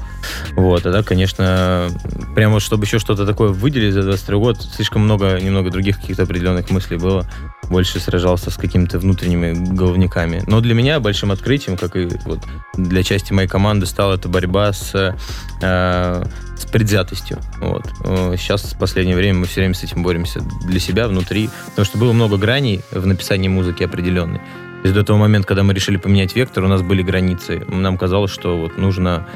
Вот, 0.52 0.86
а 0.86 0.92
так, 0.92 1.06
конечно, 1.06 1.88
прямо 2.34 2.60
чтобы 2.60 2.84
еще 2.84 2.98
что-то 2.98 3.26
такое 3.26 3.48
выделить 3.48 3.94
за 3.94 4.02
22 4.02 4.38
год, 4.38 4.62
слишком 4.62 5.02
много, 5.02 5.40
немного 5.40 5.70
других 5.70 6.00
каких-то 6.00 6.22
определенных 6.22 6.70
мыслей 6.70 6.96
было. 6.96 7.26
Больше 7.72 8.00
сражался 8.00 8.50
с 8.50 8.58
какими-то 8.58 8.98
внутренними 8.98 9.54
головниками. 9.74 10.42
Но 10.46 10.60
для 10.60 10.74
меня 10.74 11.00
большим 11.00 11.32
открытием, 11.32 11.78
как 11.78 11.96
и 11.96 12.06
вот 12.26 12.40
для 12.74 13.02
части 13.02 13.32
моей 13.32 13.48
команды, 13.48 13.86
стала 13.86 14.16
эта 14.16 14.28
борьба 14.28 14.74
с, 14.74 14.92
э, 14.94 16.24
с 16.54 16.66
предвзятостью. 16.66 17.38
Вот. 17.60 17.90
Э, 18.04 18.36
Сейчас, 18.36 18.74
в 18.74 18.78
последнее 18.78 19.16
время, 19.16 19.38
мы 19.38 19.46
все 19.46 19.62
время 19.62 19.72
с 19.72 19.82
этим 19.82 20.02
боремся 20.02 20.42
для 20.66 20.80
себя, 20.80 21.08
внутри. 21.08 21.48
Потому 21.70 21.86
что 21.86 21.96
было 21.96 22.12
много 22.12 22.36
граней 22.36 22.82
в 22.90 23.06
написании 23.06 23.48
музыки 23.48 23.82
определенной. 23.82 24.42
То 24.82 24.92
до 24.92 25.02
того 25.02 25.18
момента, 25.18 25.48
когда 25.48 25.62
мы 25.62 25.72
решили 25.72 25.96
поменять 25.96 26.36
вектор, 26.36 26.64
у 26.64 26.68
нас 26.68 26.82
были 26.82 27.02
границы. 27.02 27.64
Нам 27.68 27.96
казалось, 27.96 28.32
что 28.32 28.58
вот 28.58 28.76
нужно, 28.76 29.26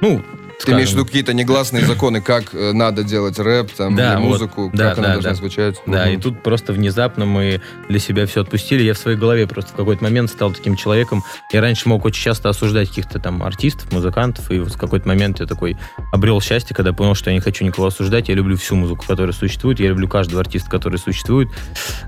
ну, 0.00 0.22
Ты 0.64 0.72
имеешь 0.72 0.88
в 0.90 0.92
виду 0.92 1.04
какие-то 1.06 1.32
негласные 1.34 1.84
законы, 1.86 2.20
как 2.20 2.54
э, 2.54 2.72
надо 2.72 3.02
делать 3.04 3.38
рэп, 3.38 3.70
там, 3.72 3.96
Да, 3.96 4.14
или 4.14 4.20
вот. 4.22 4.28
музыку, 4.28 4.70
Да, 4.72 4.90
как 4.90 4.98
она 4.98 5.06
да, 5.08 5.12
должна 5.14 5.30
да. 5.30 5.36
звучать? 5.36 5.76
Да, 5.86 6.04
Мгм. 6.06 6.14
и 6.14 6.16
тут 6.18 6.42
просто 6.42 6.72
внезапно 6.72 7.24
мы 7.26 7.60
для 7.88 7.98
себя 7.98 8.26
все 8.26 8.42
отпустили. 8.42 8.82
Я 8.82 8.94
в 8.94 8.98
своей 8.98 9.16
голове 9.16 9.46
просто 9.46 9.72
в 9.72 9.76
какой-то 9.76 10.02
момент 10.04 10.30
стал 10.30 10.52
таким 10.52 10.76
человеком. 10.76 11.22
Я 11.52 11.60
раньше 11.60 11.88
мог 11.88 12.04
очень 12.04 12.22
часто 12.22 12.48
осуждать 12.48 12.88
каких-то 12.88 13.18
там 13.18 13.42
артистов, 13.42 13.92
музыкантов, 13.92 14.50
и 14.50 14.58
вот 14.58 14.72
в 14.74 14.78
какой-то 14.78 15.06
момент 15.08 15.40
я 15.40 15.46
такой 15.46 15.76
обрел 16.12 16.40
счастье, 16.40 16.74
когда 16.76 16.92
понял, 16.92 17.14
что 17.14 17.30
я 17.30 17.34
не 17.36 17.40
хочу 17.40 17.64
никого 17.64 17.86
осуждать. 17.88 18.28
Я 18.28 18.34
люблю 18.34 18.56
всю 18.56 18.76
музыку, 18.76 19.04
которая 19.06 19.32
существует. 19.32 19.80
Я 19.80 19.88
люблю 19.88 20.08
каждого 20.08 20.40
артиста, 20.40 20.70
который 20.70 20.98
существует. 20.98 21.48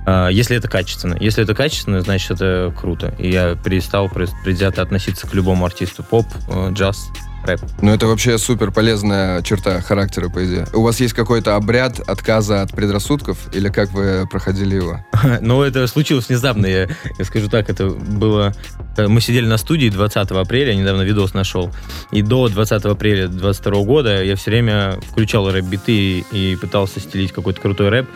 А, 0.07 0.29
Если 0.29 0.57
это 0.57 0.69
качественно. 0.69 1.17
Если 1.21 1.43
это 1.43 1.55
качественно, 1.55 2.01
значит, 2.01 2.33
это 2.33 2.75
круто. 2.79 3.15
И 3.19 3.31
я 3.31 3.55
перестал 3.57 4.09
предвзято 4.09 4.83
относиться 4.83 5.27
к 5.27 5.35
любому 5.35 5.65
артисту. 5.65 6.03
Поп, 6.03 6.27
э, 6.49 6.71
джаз, 6.73 7.09
рэп. 7.47 7.61
Ну, 7.83 7.93
это 7.93 8.07
вообще 8.07 8.39
супер 8.39 8.71
полезная 8.71 9.43
черта 9.43 9.81
характера, 9.81 10.29
по 10.29 10.45
идее. 10.45 10.67
У 10.73 10.83
вас 10.83 11.01
есть 11.01 11.15
какой-то 11.15 11.57
обряд 11.57 12.01
отказа 12.01 12.63
от 12.63 12.71
предрассудков, 12.73 13.39
или 13.53 13.69
как 13.69 13.91
вы 13.93 14.27
проходили 14.31 14.77
его? 14.77 15.05
Ну, 15.41 15.63
это 15.63 15.87
случилось 15.87 16.29
внезапно, 16.29 16.67
я, 16.67 16.89
я 17.19 17.25
скажу 17.25 17.49
так, 17.49 17.69
это 17.69 17.89
было... 17.89 18.53
э, 18.97 19.07
Мы 19.09 19.21
сидели 19.21 19.47
на 19.47 19.59
студии 19.59 19.89
20 19.89 20.31
апреля, 20.31 20.73
я 20.73 20.77
недавно 20.79 21.03
видос 21.03 21.35
нашел, 21.35 21.71
и 22.11 22.23
до 22.23 22.49
20 22.49 22.85
апреля 22.85 23.29
22 23.29 23.83
года 23.83 24.23
я 24.23 24.37
все 24.37 24.51
время 24.51 24.99
включал 25.11 25.51
рэп-биты 25.51 26.25
и 26.31 26.57
пытался 26.57 27.01
стелить 27.01 27.33
какой-то 27.33 27.61
крутой 27.61 27.89
рэп. 27.91 28.09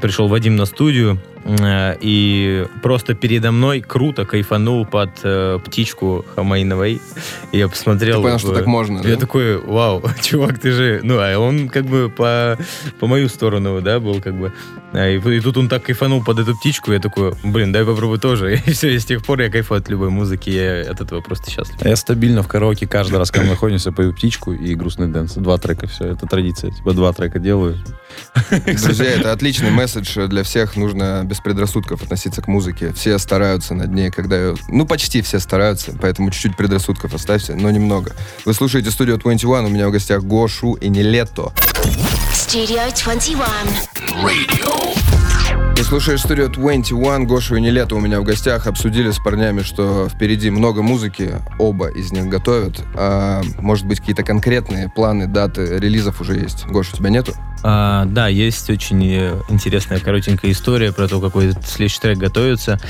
Пришел 0.00 0.28
Вадим 0.28 0.56
на 0.56 0.66
студию, 0.66 1.20
э, 1.44 1.96
и 2.00 2.66
просто 2.82 3.14
передо 3.14 3.50
мной 3.52 3.80
круто 3.80 4.24
кайфанул 4.24 4.84
под 4.86 5.10
э, 5.22 5.58
птичку 5.64 6.24
Хамайновой. 6.34 7.00
Я 7.52 7.68
посмотрел... 7.68 8.16
Ты 8.18 8.22
понял, 8.22 8.38
что 8.38 8.54
так 8.58 8.66
можно, 8.66 8.98
Я 8.98 9.14
да? 9.14 9.16
такой, 9.16 9.58
вау, 9.58 10.02
чувак, 10.22 10.58
ты 10.58 10.70
же... 10.72 11.00
Ну, 11.02 11.18
а 11.18 11.38
он 11.38 11.68
как 11.68 11.84
бы 11.84 12.10
по, 12.10 12.58
по 13.00 13.06
мою 13.06 13.28
сторону, 13.28 13.80
да, 13.80 14.00
был 14.00 14.20
как 14.20 14.34
бы. 14.34 14.52
А, 14.94 15.06
И, 15.08 15.18
и 15.18 15.40
тут 15.40 15.56
он 15.58 15.68
так 15.68 15.82
кайфанул 15.84 16.22
под 16.24 16.38
эту 16.38 16.56
птичку, 16.56 16.92
я 16.92 16.98
такой, 16.98 17.34
блин, 17.44 17.72
дай 17.72 17.84
попробую 17.84 18.18
тоже. 18.18 18.56
И 18.66 18.72
все, 18.72 18.94
и 18.94 18.98
с 18.98 19.04
тех 19.04 19.22
пор 19.24 19.40
я 19.40 19.50
кайфую 19.50 19.78
от 19.80 19.88
любой 19.88 20.08
музыки, 20.10 20.48
я 20.50 20.90
от 20.90 21.00
этого 21.00 21.20
просто 21.20 21.50
счастлив. 21.50 21.76
Я 21.84 21.94
стабильно 21.96 22.42
в 22.42 22.48
караоке 22.48 22.86
каждый 22.86 23.18
раз, 23.18 23.30
когда 23.30 23.44
мы 23.46 23.50
находимся, 23.52 23.92
пою 23.92 24.14
птичку 24.14 24.52
и 24.52 24.74
грустный 24.74 25.08
дэнс. 25.08 25.34
Два 25.34 25.58
трека, 25.58 25.86
все, 25.86 26.06
это 26.12 26.26
традиция. 26.26 26.70
Типа 26.70 26.92
два 26.94 27.12
трека 27.12 27.38
делаю. 27.38 27.76
Друзья, 28.50 29.06
это 29.10 29.32
отличный 29.32 29.70
месседж 29.70 30.26
для 30.26 30.42
всех. 30.42 30.74
Нужно 30.76 31.22
без 31.24 31.40
предрассудков 31.40 32.02
относиться 32.02 32.40
к 32.40 32.48
музыке. 32.48 32.92
Все 32.94 33.18
стараются 33.18 33.74
над 33.74 33.92
ней, 33.92 34.10
когда... 34.10 34.36
ее- 34.36 34.56
Ну, 34.68 34.86
почти 34.86 35.20
все 35.22 35.38
стараются, 35.38 35.92
поэтому 36.00 36.30
чуть-чуть 36.30 36.56
предрассудков 36.56 37.12
оставьте, 37.14 37.54
но 37.54 37.70
немного. 37.70 38.12
Вы 38.46 38.54
слушаете 38.54 38.90
студию 38.90 39.18
21, 39.18 39.66
у 39.66 39.68
меня 39.68 39.88
в 39.88 39.92
гостях 39.92 40.22
Гошу 40.24 40.74
и 40.74 40.88
Нелетто. 40.88 41.52
Studio 42.32 42.90
21. 43.04 44.77
Ты 45.78 45.84
слушаешь 45.84 46.20
студию 46.20 46.48
21, 46.48 47.26
Гошу 47.26 47.54
и 47.54 47.60
Нелетто 47.60 47.94
у 47.94 48.00
меня 48.00 48.20
в 48.20 48.24
гостях. 48.24 48.66
Обсудили 48.66 49.12
с 49.12 49.18
парнями, 49.18 49.62
что 49.62 50.08
впереди 50.08 50.50
много 50.50 50.82
музыки, 50.82 51.36
оба 51.60 51.86
из 51.86 52.10
них 52.10 52.26
готовят. 52.26 52.82
А, 52.96 53.42
может 53.60 53.86
быть, 53.86 54.00
какие-то 54.00 54.24
конкретные 54.24 54.88
планы, 54.88 55.28
даты 55.28 55.78
релизов 55.78 56.20
уже 56.20 56.34
есть. 56.34 56.66
Гоша, 56.66 56.94
у 56.94 56.96
тебя 56.96 57.10
нету? 57.10 57.32
А, 57.62 58.06
да, 58.06 58.28
есть 58.28 58.68
очень 58.70 59.04
интересная 59.48 60.00
коротенькая 60.00 60.50
история 60.50 60.92
про 60.92 61.08
то, 61.08 61.20
какой 61.20 61.52
следующий 61.64 62.00
трек 62.00 62.18
готовится. 62.18 62.80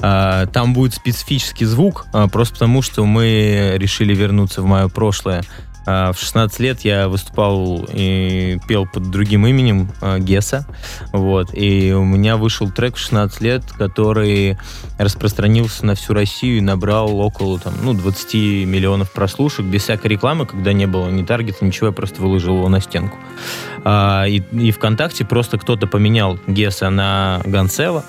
А, 0.00 0.46
там 0.46 0.72
будет 0.72 0.94
специфический 0.94 1.64
звук, 1.64 2.06
а, 2.12 2.28
просто 2.28 2.54
потому 2.54 2.82
что 2.82 3.04
мы 3.04 3.74
решили 3.76 4.14
вернуться 4.14 4.62
в 4.62 4.66
мое 4.66 4.88
прошлое. 4.88 5.42
А, 5.86 6.12
в 6.12 6.18
16 6.18 6.58
лет 6.60 6.80
я 6.80 7.08
выступал 7.08 7.86
и 7.92 8.58
пел 8.68 8.86
под 8.86 9.10
другим 9.10 9.46
именем 9.46 9.90
а, 10.00 10.18
Геса. 10.18 10.66
Вот, 11.12 11.50
и 11.54 11.92
у 11.92 12.04
меня 12.04 12.36
вышел 12.36 12.70
трек 12.70 12.96
в 12.96 12.98
16 12.98 13.40
лет, 13.40 13.62
который 13.78 14.58
распространился 14.98 15.86
на 15.86 15.94
всю 15.94 16.12
Россию 16.12 16.58
и 16.58 16.60
набрал 16.60 17.18
около 17.20 17.58
там, 17.58 17.74
ну, 17.82 17.94
20 17.94 18.34
миллионов 18.66 19.12
прослушек 19.12 19.64
без 19.64 19.82
всякой 19.82 20.08
рекламы, 20.08 20.46
когда 20.46 20.72
не 20.72 20.86
было 20.86 21.08
ни 21.08 21.24
таргета, 21.24 21.64
ничего, 21.64 21.88
я 21.88 21.92
просто 21.92 22.20
выложил 22.20 22.56
его 22.56 22.68
на 22.68 22.80
стенку. 22.80 23.16
А, 23.84 24.24
и, 24.26 24.38
и 24.38 24.72
ВКонтакте 24.72 25.24
просто 25.24 25.58
кто-то 25.58 25.86
поменял 25.86 26.38
Геса 26.46 26.90
на 26.90 27.40
Гансела. 27.44 28.04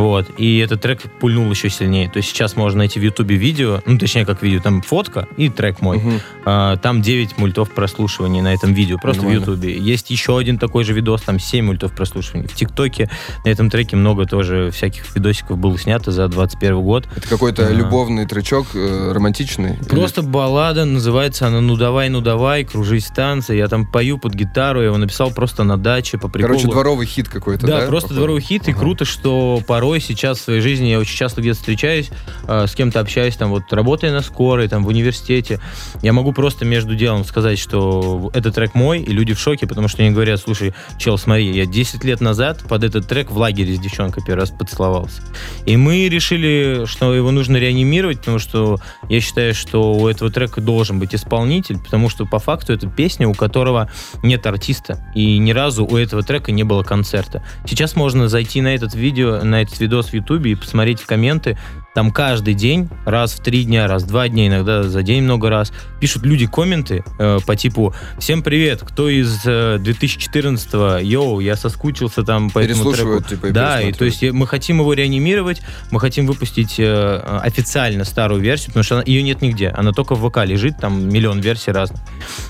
Вот, 0.00 0.26
и 0.36 0.58
этот 0.58 0.80
трек 0.82 1.00
пульнул 1.20 1.50
еще 1.50 1.70
сильнее. 1.70 2.08
То 2.08 2.18
есть 2.18 2.28
сейчас 2.30 2.56
можно 2.56 2.78
найти 2.78 3.00
в 3.00 3.02
Ютубе 3.02 3.36
видео, 3.36 3.80
ну, 3.86 3.98
точнее, 3.98 4.24
как 4.26 4.42
видео, 4.42 4.60
там 4.60 4.82
фотка 4.82 5.26
и 5.36 5.48
трек 5.48 5.80
мой. 5.80 5.98
Мгм. 5.98 6.20
А, 6.44 6.76
там 6.76 7.02
9 7.02 7.38
мультов 7.38 7.70
прослушиваний 7.70 8.40
на 8.40 8.52
этом 8.54 8.74
видео, 8.74 8.98
просто 8.98 9.22
Нормально. 9.22 9.44
в 9.46 9.48
Ютубе. 9.48 9.76
Есть 9.78 10.10
еще 10.10 10.38
один 10.38 10.58
такой 10.58 10.84
же 10.84 10.92
видос, 10.92 11.22
там 11.22 11.38
7 11.40 11.64
мультов 11.64 11.92
прослушиваний. 11.92 12.46
В 12.48 12.54
ТикТоке 12.54 13.10
на 13.44 13.48
этом 13.50 13.70
треке 13.70 13.96
много 13.96 14.24
тоже 14.26 14.70
всяких 14.70 15.14
видосиков 15.14 15.58
было 15.58 15.78
снято 15.78 16.12
за 16.12 16.28
21 16.28 16.80
год. 16.82 17.06
Это 17.16 17.28
какой-то 17.28 17.64
Ага. 17.66 17.74
любовный 17.74 18.26
тречок, 18.26 18.66
э, 18.74 19.12
романтичный? 19.14 19.74
Или- 19.76 19.88
Просто 19.88 20.22
баллада, 20.22 20.84
называется 20.84 21.46
она 21.46 21.60
«Ну 21.60 21.76
давай, 21.76 22.08
ну 22.08 22.20
давай, 22.20 22.64
кружись 22.64 23.06
танцы». 23.06 23.54
Я 23.54 23.68
там 23.68 23.86
пою 23.86 24.18
под 24.18 24.34
гитару, 24.34 24.80
я 24.80 24.86
его 24.86 24.98
написал 24.98 25.30
просто 25.30 25.64
на 25.64 25.76
даче, 25.76 26.18
по 26.18 26.28
приколу. 26.28 26.54
Короче, 26.54 26.68
дворовый 26.70 27.06
хит 27.06 27.28
какой-то, 27.28 27.66
да? 27.66 27.80
Да, 27.80 27.86
просто 27.86 28.08
походу? 28.08 28.20
дворовый 28.20 28.42
хит, 28.42 28.68
и 28.68 28.72
Ага. 28.72 28.80
круто, 28.80 29.04
что 29.04 29.60
порой 29.66 29.87
сейчас 29.96 30.38
в 30.38 30.42
своей 30.42 30.60
жизни 30.60 30.86
я 30.86 30.98
очень 30.98 31.16
часто 31.16 31.40
где-то 31.40 31.58
встречаюсь, 31.58 32.10
э, 32.46 32.66
с 32.66 32.74
кем-то 32.74 33.00
общаюсь, 33.00 33.36
там 33.36 33.50
вот 33.50 33.72
работая 33.72 34.12
на 34.12 34.20
скорой, 34.20 34.68
там 34.68 34.84
в 34.84 34.88
университете, 34.88 35.60
я 36.02 36.12
могу 36.12 36.32
просто 36.32 36.64
между 36.64 36.94
делом 36.94 37.24
сказать, 37.24 37.58
что 37.58 38.30
этот 38.34 38.54
трек 38.54 38.74
мой, 38.74 39.00
и 39.00 39.12
люди 39.12 39.34
в 39.34 39.40
шоке, 39.40 39.66
потому 39.66 39.88
что 39.88 40.02
они 40.02 40.12
говорят, 40.12 40.40
слушай, 40.40 40.74
чел, 40.98 41.18
смотри, 41.18 41.50
я 41.56 41.66
10 41.66 42.04
лет 42.04 42.20
назад 42.20 42.62
под 42.68 42.84
этот 42.84 43.08
трек 43.08 43.30
в 43.30 43.36
лагере 43.38 43.74
с 43.74 43.78
девчонкой 43.78 44.22
первый 44.24 44.40
раз 44.40 44.50
поцеловался. 44.50 45.22
И 45.66 45.76
мы 45.76 46.08
решили, 46.08 46.84
что 46.86 47.14
его 47.14 47.30
нужно 47.30 47.56
реанимировать, 47.56 48.18
потому 48.18 48.38
что 48.38 48.78
я 49.08 49.20
считаю, 49.20 49.54
что 49.54 49.94
у 49.94 50.08
этого 50.08 50.30
трека 50.30 50.60
должен 50.60 50.98
быть 50.98 51.14
исполнитель, 51.14 51.78
потому 51.78 52.08
что 52.08 52.26
по 52.26 52.38
факту 52.38 52.72
это 52.72 52.88
песня, 52.88 53.28
у 53.28 53.34
которого 53.34 53.90
нет 54.22 54.46
артиста, 54.46 55.04
и 55.14 55.38
ни 55.38 55.52
разу 55.52 55.84
у 55.86 55.96
этого 55.96 56.22
трека 56.22 56.52
не 56.52 56.64
было 56.64 56.82
концерта. 56.82 57.42
Сейчас 57.66 57.96
можно 57.96 58.28
зайти 58.28 58.60
на 58.60 58.74
этот 58.74 58.94
видео, 58.94 59.42
на 59.42 59.62
этот 59.78 59.80
видос 59.80 60.08
в 60.08 60.14
Ютубе 60.14 60.52
и 60.52 60.54
посмотреть 60.54 61.00
в 61.00 61.06
комменты. 61.06 61.56
Там 61.94 62.12
каждый 62.12 62.54
день, 62.54 62.88
раз 63.06 63.32
в 63.32 63.42
три 63.42 63.64
дня, 63.64 63.88
раз 63.88 64.04
в 64.04 64.06
два 64.06 64.28
дня, 64.28 64.46
иногда 64.46 64.84
за 64.84 65.02
день 65.02 65.22
много 65.24 65.50
раз, 65.50 65.72
пишут 66.00 66.24
люди 66.24 66.46
комменты 66.46 67.02
э, 67.18 67.38
по 67.44 67.56
типу 67.56 67.92
«Всем 68.20 68.42
привет, 68.42 68.82
кто 68.86 69.08
из 69.08 69.40
э, 69.44 69.78
2014-го? 69.78 70.98
Йоу, 70.98 71.40
я 71.40 71.56
соскучился 71.56 72.22
там 72.22 72.50
по 72.50 72.60
этому 72.60 72.92
треку». 72.92 73.22
Типа, 73.22 73.46
и 73.46 73.50
Да, 73.50 73.80
и 73.80 73.92
то 73.92 74.04
есть 74.04 74.22
э, 74.22 74.30
мы 74.30 74.46
хотим 74.46 74.78
его 74.78 74.92
реанимировать, 74.92 75.60
мы 75.90 75.98
хотим 75.98 76.26
выпустить 76.26 76.76
э, 76.78 77.40
официально 77.42 78.04
старую 78.04 78.40
версию, 78.40 78.68
потому 78.68 78.84
что 78.84 78.94
она- 78.96 79.04
ее 79.04 79.22
нет 79.22 79.42
нигде, 79.42 79.68
она 79.68 79.92
только 79.92 80.14
в 80.14 80.28
ВК 80.28 80.44
лежит, 80.44 80.78
там 80.78 81.08
миллион 81.08 81.40
версий 81.40 81.72
разных. 81.72 82.00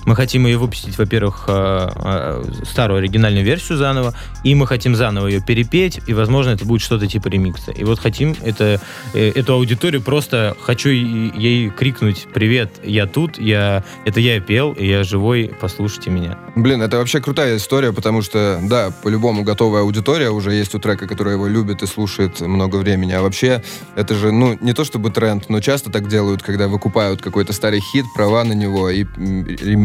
Мы 0.04 0.14
хотим 0.14 0.44
ее 0.46 0.58
выпустить, 0.58 0.98
во-первых, 0.98 1.44
э, 1.48 1.88
э, 1.94 2.44
старую 2.70 2.98
оригинальную 2.98 3.46
версию 3.46 3.78
заново, 3.78 4.14
и 4.44 4.54
мы 4.54 4.66
хотим 4.66 4.94
заново 4.94 5.28
ее 5.28 5.40
перепеть, 5.40 6.00
и, 6.06 6.12
возможно, 6.12 6.50
это 6.50 6.66
будет 6.66 6.82
что-то 6.82 7.07
типа 7.08 7.28
ремикса. 7.28 7.72
И 7.72 7.84
вот 7.84 7.98
хотим 7.98 8.34
это, 8.42 8.80
э, 9.14 9.30
эту 9.30 9.54
аудиторию 9.54 10.02
просто 10.02 10.56
хочу 10.60 10.90
ей 10.90 11.70
крикнуть 11.70 12.26
«Привет, 12.32 12.70
я 12.82 13.06
тут, 13.06 13.38
я, 13.38 13.84
это 14.04 14.20
я 14.20 14.40
пел, 14.40 14.72
и 14.72 14.86
я 14.86 15.04
живой, 15.04 15.50
послушайте 15.60 16.10
меня». 16.10 16.38
Блин, 16.56 16.82
это 16.82 16.98
вообще 16.98 17.20
крутая 17.20 17.56
история, 17.56 17.92
потому 17.92 18.22
что, 18.22 18.60
да, 18.62 18.90
по-любому 19.02 19.42
готовая 19.42 19.82
аудитория 19.82 20.30
уже 20.30 20.52
есть 20.52 20.74
у 20.74 20.78
трека, 20.78 21.06
которая 21.06 21.34
его 21.34 21.46
любит 21.46 21.82
и 21.82 21.86
слушает 21.86 22.40
много 22.40 22.76
времени. 22.76 23.12
А 23.12 23.22
вообще, 23.22 23.62
это 23.96 24.14
же, 24.14 24.32
ну, 24.32 24.58
не 24.60 24.72
то 24.72 24.84
чтобы 24.84 25.10
тренд, 25.10 25.48
но 25.48 25.60
часто 25.60 25.90
так 25.90 26.08
делают, 26.08 26.42
когда 26.42 26.68
выкупают 26.68 27.22
какой-то 27.22 27.52
старый 27.52 27.80
хит, 27.80 28.04
права 28.14 28.44
на 28.44 28.52
него 28.52 28.90
и 28.90 29.04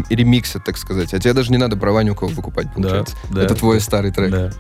ремиксят, 0.10 0.64
так 0.64 0.78
сказать. 0.78 1.14
А 1.14 1.20
тебе 1.20 1.34
даже 1.34 1.52
не 1.52 1.58
надо 1.58 1.78
права 1.78 2.04
ни 2.04 2.10
у 2.10 2.16
кого 2.16 2.32
выкупать, 2.32 2.74
получается. 2.74 3.16
да. 3.30 3.44
Это 3.44 3.56
твой 3.56 3.80
старый 3.80 4.12
трек. 4.12 4.32
Да, 4.32 4.52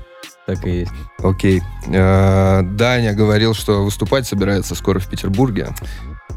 так 0.45 0.65
и 0.65 0.79
есть. 0.79 0.91
Окей. 1.19 1.61
Э, 1.87 2.61
Даня 2.63 3.13
говорил, 3.13 3.53
что 3.53 3.83
выступать 3.83 4.27
собирается 4.27 4.75
скоро 4.75 4.99
в 4.99 5.07
Петербурге. 5.07 5.69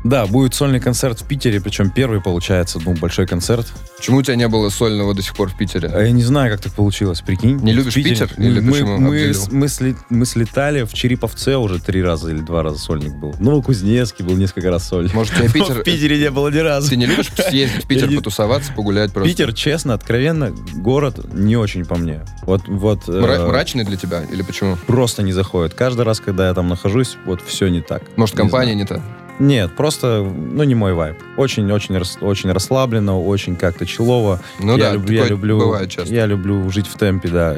Да, 0.09 0.27
будет 0.27 0.55
сольный 0.55 0.79
концерт 0.81 1.21
в 1.21 1.27
Питере, 1.27 1.61
причем 1.61 1.91
первый, 1.91 2.21
получается, 2.21 2.79
ну, 2.85 2.93
большой 2.95 3.27
концерт. 3.27 3.67
Почему 3.97 4.19
у 4.19 4.23
тебя 4.23 4.37
не 4.37 4.47
было 4.47 4.69
сольного 4.69 5.15
до 5.15 5.23
сих 5.23 5.35
пор 5.35 5.49
в 5.51 5.57
Питере? 5.57 5.89
А 5.93 6.01
я 6.03 6.13
не 6.13 6.23
знаю, 6.23 6.53
как 6.53 6.61
так 6.61 6.73
получилось, 6.75 7.23
прикинь. 7.23 7.57
Не 7.57 7.73
любишь 7.73 7.95
В 7.95 7.97
Питере- 7.97 8.11
Питер? 8.11 8.31
Или 8.39 8.61
мы, 8.61 8.85
мы, 8.85 9.33
мы, 9.51 9.67
сли- 9.67 9.97
мы 10.11 10.27
слетали 10.27 10.85
в 10.85 10.93
Череповце 10.95 11.57
уже 11.57 11.81
три 11.81 12.03
раза 12.03 12.31
или 12.31 12.39
два 12.39 12.63
раза 12.63 12.79
сольник 12.79 13.15
был. 13.15 13.35
Ну, 13.41 13.61
в 13.61 13.65
Кузнецке 13.65 14.23
был 14.23 14.37
несколько 14.37 14.71
раз 14.71 14.87
сольник. 14.87 15.13
Может, 15.13 15.35
тебе 15.35 15.49
Питер... 15.53 15.81
В 15.81 15.83
Питере 15.83 16.19
не 16.19 16.31
было 16.31 16.49
ни 16.49 16.59
разу. 16.59 16.89
Ты 16.91 16.97
не 16.97 17.07
любишь 17.07 17.31
съездить 17.49 17.85
в 17.85 17.89
Питер, 17.89 18.15
потусоваться, 18.15 18.73
погулять 18.73 19.13
просто? 19.13 19.31
Питер, 19.31 19.53
честно, 19.55 19.95
откровенно, 19.95 20.53
город 20.75 21.33
не 21.35 21.57
очень 21.57 21.85
по 21.85 21.97
мне. 21.97 22.21
Вот, 22.43 22.69
вот 22.69 23.09
э, 23.09 23.13
Мра- 23.13 23.49
мрачный 23.49 23.85
для 23.85 23.97
тебя? 23.97 24.23
Или 24.31 24.43
почему? 24.43 24.77
просто 24.87 25.23
не 25.23 25.33
заходит. 25.33 25.75
Каждый 25.75 26.03
раз, 26.05 26.21
когда 26.21 26.47
я 26.49 26.55
там 26.55 26.69
нахожусь, 26.69 27.17
вот 27.27 27.41
все 27.45 27.69
не 27.69 27.81
так. 27.81 28.03
Может, 28.17 28.37
компания 28.37 28.75
не 28.75 28.85
та? 28.85 29.03
Нет, 29.39 29.75
просто, 29.77 30.23
ну, 30.25 30.63
не 30.65 30.75
мой 30.75 30.95
вайб. 30.95 31.17
Очень-очень 31.37 31.97
очень 32.23 32.51
расслабленно, 32.53 33.21
очень 33.21 33.57
как-то 33.57 33.85
человово. 33.87 34.41
Ну 34.61 34.77
я, 34.77 34.85
да, 34.91 34.93
люб- 34.95 35.11
я 35.11 35.27
люблю, 35.27 35.59
бывает 35.59 35.91
часто. 35.91 36.15
я 36.15 36.27
люблю 36.27 36.71
жить 36.71 36.87
в 36.87 36.97
темпе, 36.97 37.29
да. 37.29 37.57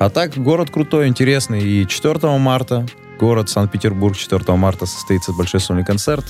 А 0.00 0.10
так, 0.10 0.36
город 0.36 0.70
крутой, 0.70 1.06
интересный. 1.08 1.62
И 1.62 1.86
4 1.86 2.36
марта, 2.38 2.84
город 3.20 3.48
Санкт-Петербург, 3.48 4.16
4 4.16 4.56
марта 4.56 4.86
состоится 4.86 5.32
большой 5.32 5.60
сольный 5.60 5.84
концерт. 5.84 6.24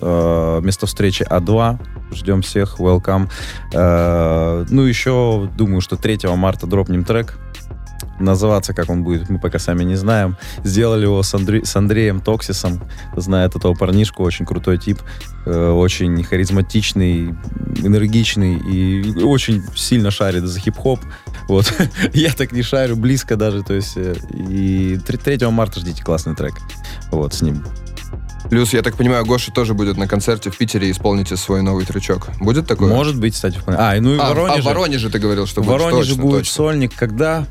Э, 0.00 0.60
Место 0.62 0.86
встречи 0.86 1.22
А2. 1.28 1.78
Ждем 2.14 2.40
всех, 2.42 2.80
welcome. 2.80 3.28
Э, 3.72 4.64
Ну, 4.70 4.82
еще, 4.82 5.48
думаю, 5.56 5.80
что 5.82 5.96
3 5.96 6.34
марта 6.36 6.66
дропнем 6.66 7.04
трек. 7.04 7.38
Называться, 8.22 8.72
как 8.72 8.88
он 8.88 9.02
будет, 9.02 9.28
мы 9.28 9.38
пока 9.38 9.58
сами 9.58 9.84
не 9.84 9.96
знаем. 9.96 10.36
Сделали 10.64 11.02
его 11.02 11.22
с, 11.22 11.34
Андре- 11.34 11.64
с 11.64 11.74
Андреем 11.76 12.20
Токсисом. 12.20 12.80
Знает 13.16 13.56
этого 13.56 13.74
парнишку, 13.74 14.22
очень 14.22 14.46
крутой 14.46 14.78
тип. 14.78 15.00
э, 15.46 15.70
Очень 15.70 16.22
харизматичный, 16.24 17.34
энергичный 17.82 18.58
и 18.58 19.22
очень 19.22 19.62
сильно 19.74 20.10
шарит 20.10 20.44
за 20.44 20.60
хип-хоп. 20.60 21.00
Вот. 21.48 21.72
Я 22.14 22.32
так 22.32 22.52
не 22.52 22.62
шарю, 22.62 22.96
близко 22.96 23.36
даже. 23.36 23.62
То 23.62 23.74
есть, 23.74 23.96
э, 23.96 24.14
и 24.48 24.98
3, 25.04 25.18
3 25.38 25.46
марта 25.48 25.80
ждите 25.80 26.02
классный 26.04 26.34
трек. 26.36 26.54
Вот, 27.10 27.34
с 27.34 27.42
ним. 27.42 27.64
Плюс, 28.50 28.72
я 28.74 28.82
так 28.82 28.96
понимаю, 28.96 29.24
Гоша 29.24 29.50
тоже 29.52 29.72
будет 29.72 29.96
на 29.96 30.06
концерте 30.08 30.50
в 30.50 30.58
Питере 30.58 30.90
исполните 30.90 31.36
свой 31.36 31.62
новый 31.62 31.86
тречок. 31.86 32.28
Будет 32.40 32.66
такое? 32.66 32.92
Может 32.92 33.18
быть, 33.18 33.34
кстати. 33.34 33.58
А, 33.66 33.94
ну 34.00 34.14
и 34.14 34.18
А, 34.18 34.28
Воронеже. 34.30 34.60
а 34.60 34.62
Воронеже 34.62 35.10
ты 35.10 35.18
говорил, 35.20 35.46
что 35.46 35.62
в 35.62 35.66
будет. 35.66 35.80
Воронеже 35.80 36.08
Точно, 36.10 36.22
будет 36.22 36.38
точно. 36.40 36.52
сольник. 36.54 36.94
Когда? 36.94 37.46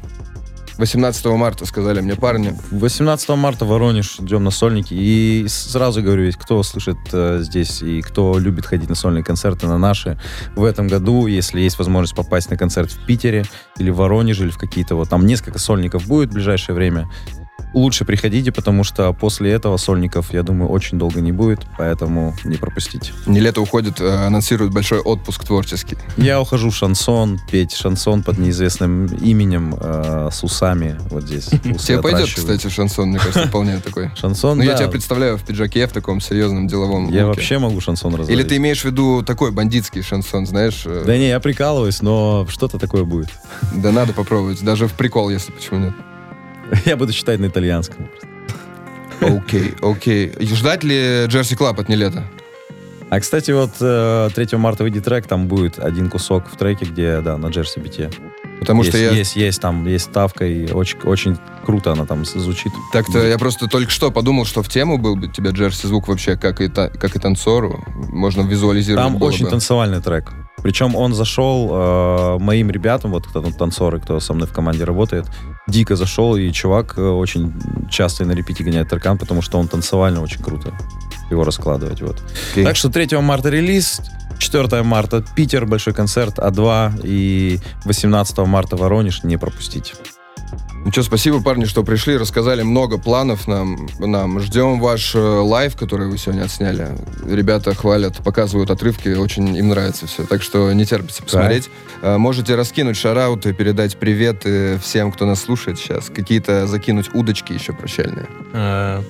18 0.78 1.26
марта, 1.26 1.66
сказали 1.66 2.02
мне 2.02 2.16
парни. 2.16 2.58
18 2.72 3.30
марта 3.30 3.66
Воронеж, 3.66 4.20
идем 4.20 4.44
на 4.44 4.52
сольники. 4.52 4.94
И 4.94 5.46
сразу 5.48 6.02
говорю, 6.02 6.24
ведь 6.24 6.38
кто 6.38 6.64
слышит 6.64 6.98
э, 7.12 7.40
здесь 7.42 7.82
и 7.82 8.02
кто 8.02 8.38
любит 8.40 8.66
ходить 8.66 8.90
на 8.90 8.96
сольные 8.96 9.24
концерты, 9.24 9.68
на 9.68 9.78
наши, 9.78 10.20
в 10.56 10.64
этом 10.64 10.88
году, 10.88 11.28
если 11.28 11.62
есть 11.62 11.78
возможность 11.78 12.16
попасть 12.16 12.50
на 12.50 12.58
концерт 12.58 12.92
в 12.92 13.06
Питере 13.06 13.46
или 13.78 13.90
в 13.90 13.98
Воронеже, 13.98 14.44
или 14.46 14.52
в 14.52 14.58
какие-то 14.58 14.96
вот 14.96 15.10
там 15.10 15.26
несколько 15.26 15.60
сольников 15.60 16.08
будет 16.08 16.30
в 16.30 16.34
ближайшее 16.34 16.76
время, 16.76 17.10
лучше 17.74 18.06
приходите, 18.06 18.52
потому 18.52 18.84
что 18.84 19.14
после 19.14 19.52
этого 19.52 19.78
сольников, 19.78 20.34
я 20.34 20.44
думаю, 20.44 20.70
очень 20.70 20.98
долго 20.98 21.22
не 21.22 21.32
будет, 21.32 21.62
поэтому 21.78 22.36
не 22.44 22.58
пропустите. 22.58 23.12
Не 23.26 23.40
лето 23.40 23.62
уходит, 23.62 24.02
э, 24.02 24.26
анонсируют 24.28 24.74
большой 24.74 25.00
отпуск 25.00 25.44
творческий. 25.46 25.98
Я 26.18 26.42
ухожу 26.42 26.70
в 26.70 26.76
шансон, 26.76 27.40
петь 27.50 27.74
шансон 27.74 28.24
под 28.24 28.38
неизвестным 28.38 29.06
именем 29.06 29.76
э, 29.80 30.30
с 30.32 30.44
усами 30.44 30.98
вот 31.10 31.24
здесь. 31.24 31.46
Тебе 31.86 32.02
пойдет, 32.02 32.30
кстати, 32.34 32.68
шансон, 32.70 33.10
мне 33.10 33.20
кажется, 33.20 33.48
вполне 33.48 33.78
такой. 33.80 34.12
Шансон, 34.16 34.58
Ну, 34.58 34.64
я 34.64 34.74
тебя 34.76 34.90
представляю 34.90 35.38
в 35.38 35.44
пиджаке, 35.44 35.88
в 35.88 35.92
таком 35.92 36.20
серьезном 36.22 36.68
деловом 36.68 37.10
Я 37.10 37.26
вообще 37.26 37.58
могу 37.60 37.80
шансон 37.82 38.16
развалить. 38.16 38.40
Или 38.40 38.48
ты 38.48 38.58
имеешь 38.58 38.82
в 38.82 38.86
виду 38.86 39.24
такой 39.24 39.52
бандитский 39.52 40.02
шансон, 40.02 40.46
знаешь? 40.46 40.84
э, 40.86 41.04
Да 41.06 41.18
не, 41.18 41.30
я 41.30 41.40
прикалываюсь, 41.40 42.02
но 42.02 42.46
что-то 42.50 42.78
такое 42.80 43.04
будет. 43.04 43.30
Да 43.74 43.92
надо 43.92 44.14
попробовать, 44.14 44.62
даже 44.64 44.88
в 44.88 44.94
прикол, 44.94 45.30
если 45.30 45.52
почему 45.52 45.80
нет. 45.80 45.94
Я 46.86 46.98
буду 46.98 47.14
читать 47.14 47.40
на 47.40 47.48
итальянском. 47.48 48.08
Окей, 49.20 49.76
окей. 49.82 50.34
Ждать 50.40 50.84
ли 50.84 51.26
Jersey 51.28 51.56
Club 51.56 51.80
от 51.80 51.90
Niletto? 51.90 52.24
А, 53.10 53.20
кстати, 53.20 53.52
вот 53.52 53.72
э, 53.82 54.30
3 54.34 54.58
марта 54.58 54.84
выйдет 54.84 55.04
трек, 55.04 55.28
там 55.28 55.48
будет 55.48 55.80
один 55.80 56.10
кусок 56.10 56.46
в 56.50 56.56
треке, 56.56 56.86
где, 56.86 57.20
да, 57.20 57.38
на 57.38 57.48
Джерси 57.48 57.80
бите. 57.80 58.10
Потому 58.62 58.84
есть, 58.84 58.96
что 58.96 59.04
я... 59.04 59.12
есть, 59.12 59.36
есть, 59.36 59.60
там 59.60 59.86
есть 59.86 60.06
ставка, 60.06 60.46
и 60.46 60.72
очень, 60.72 60.98
очень 61.02 61.38
круто 61.66 61.92
она 61.92 62.06
там 62.06 62.24
звучит. 62.24 62.72
Так-то 62.94 63.20
я 63.28 63.38
просто 63.38 63.68
только 63.68 63.92
что 63.92 64.12
подумал, 64.12 64.46
что 64.46 64.64
в 64.64 64.70
тему 64.70 64.98
был 64.98 65.18
бы 65.18 65.28
тебе 65.28 65.50
Джерси 65.50 65.88
звук 65.88 66.08
вообще, 66.08 66.38
как 66.38 66.62
и, 66.62 66.70
та- 66.70 66.88
как 66.88 67.16
и 67.16 67.20
танцору. 67.20 67.84
Можно 67.96 68.44
визуализировать 68.44 69.12
Там 69.12 69.22
очень 69.22 69.46
бы. 69.46 69.52
танцевальный 69.52 70.02
трек. 70.02 70.32
Причем 70.64 70.96
он 70.96 71.14
зашел 71.14 71.70
э, 71.72 72.38
моим 72.40 72.70
ребятам, 72.72 73.12
вот 73.12 73.28
кто 73.28 73.42
там 73.42 73.52
танцоры, 73.52 74.00
кто 74.00 74.20
со 74.20 74.34
мной 74.34 74.48
в 74.48 74.54
команде 74.54 74.86
работает, 74.86 75.26
дико 75.68 75.96
зашел, 75.96 76.36
и 76.36 76.52
чувак 76.52 76.98
э, 76.98 77.02
очень 77.02 77.54
часто 77.90 78.24
и 78.24 78.28
на 78.28 78.34
репите 78.34 78.64
гоняет 78.64 78.90
трекан, 78.90 79.18
потому 79.18 79.42
что 79.42 79.60
он 79.60 79.68
танцевально 79.68 80.22
очень 80.22 80.42
круто 80.42 80.74
его 81.30 81.44
раскладывает. 81.44 82.02
Вот. 82.02 82.22
Окей. 82.52 82.66
Так 82.66 82.76
что 82.76 82.90
3 82.90 83.18
марта 83.20 83.50
релиз, 83.50 84.02
4 84.38 84.84
марта 84.84 85.24
Питер, 85.36 85.66
большой 85.66 85.94
концерт, 85.94 86.38
А2, 86.40 87.02
и 87.04 87.60
18 87.86 88.38
марта 88.40 88.76
Воронеж, 88.76 89.24
не 89.24 89.38
пропустите. 89.38 89.94
Ну 90.84 90.92
что, 90.92 91.04
спасибо, 91.04 91.42
парни, 91.42 91.66
что 91.66 91.84
пришли, 91.84 92.18
рассказали 92.18 92.64
много 92.64 92.98
планов 92.98 93.48
нам. 93.48 93.88
нам. 94.00 94.40
Ждем 94.40 94.80
ваш 94.80 95.14
э, 95.14 95.20
лайв, 95.20 95.76
который 95.76 96.08
вы 96.08 96.18
сегодня 96.18 96.44
отсняли. 96.44 96.90
Ребята 97.26 97.76
хвалят, 97.76 98.18
показывают 98.18 98.72
отрывки, 98.72 99.10
очень 99.10 99.56
им 99.56 99.70
нравится 99.70 100.08
все. 100.08 100.24
Так 100.24 100.42
что 100.42 100.72
не 100.74 100.86
терпится 100.86 101.22
посмотреть. 101.24 101.70
Э, 102.02 102.18
Можете 102.18 102.56
раскинуть 102.56 102.98
шарауты, 102.98 103.54
передать 103.54 103.98
приветы 103.98 104.80
всем, 104.80 105.12
кто 105.12 105.26
нас 105.26 105.42
слушает 105.42 105.78
сейчас. 105.78 106.10
Какие-то 106.10 106.66
закинуть 106.66 107.14
удочки 107.14 107.54
еще 107.54 107.74
прощальные. 107.74 108.28
А, 108.54 109.04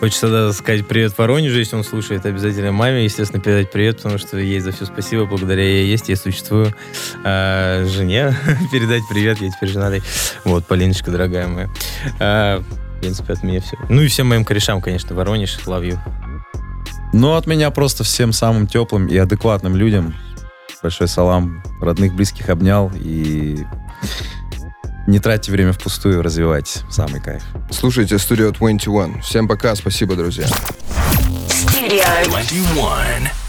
Хочется 0.00 0.28
да, 0.30 0.52
сказать 0.54 0.86
привет 0.86 1.16
Воронежу, 1.18 1.58
если 1.58 1.76
он 1.76 1.84
слушает. 1.84 2.24
Обязательно 2.24 2.72
маме, 2.72 3.04
естественно, 3.04 3.42
передать 3.42 3.70
привет, 3.70 3.98
потому 3.98 4.16
что 4.16 4.38
ей 4.38 4.58
за 4.60 4.72
все 4.72 4.86
спасибо. 4.86 5.26
Благодаря 5.26 5.62
ей 5.62 5.86
есть, 5.86 6.08
я 6.08 6.16
существую. 6.16 6.74
А, 7.22 7.84
жене 7.86 8.34
передать 8.72 9.02
привет, 9.10 9.42
я 9.42 9.50
теперь 9.50 9.68
женатый. 9.68 10.02
Вот, 10.44 10.66
Полиночка, 10.66 11.10
дорогая 11.10 11.48
моя. 11.48 11.68
А, 12.18 12.62
в 12.96 13.00
принципе, 13.00 13.34
от 13.34 13.42
меня 13.42 13.60
все. 13.60 13.76
Ну 13.90 14.00
и 14.00 14.08
всем 14.08 14.28
моим 14.28 14.46
корешам, 14.46 14.80
конечно, 14.80 15.14
Воронеж, 15.14 15.58
you. 15.66 15.98
Ну, 17.12 17.34
от 17.34 17.46
меня 17.46 17.70
просто 17.70 18.02
всем 18.02 18.32
самым 18.32 18.66
теплым 18.66 19.06
и 19.06 19.16
адекватным 19.18 19.76
людям 19.76 20.14
большой 20.82 21.08
салам. 21.08 21.62
Родных, 21.80 22.14
близких 22.14 22.48
обнял 22.48 22.90
и 22.94 23.58
не 25.06 25.18
тратьте 25.18 25.52
время 25.52 25.72
впустую, 25.72 26.22
развивайтесь. 26.22 26.82
Самый 26.90 27.20
кайф. 27.20 27.42
Слушайте 27.70 28.16
Studio 28.16 28.52
21. 28.52 29.22
Всем 29.22 29.48
пока, 29.48 29.74
спасибо, 29.74 30.16
друзья. 30.16 30.46
Studio 31.48 32.24
21. 32.24 33.39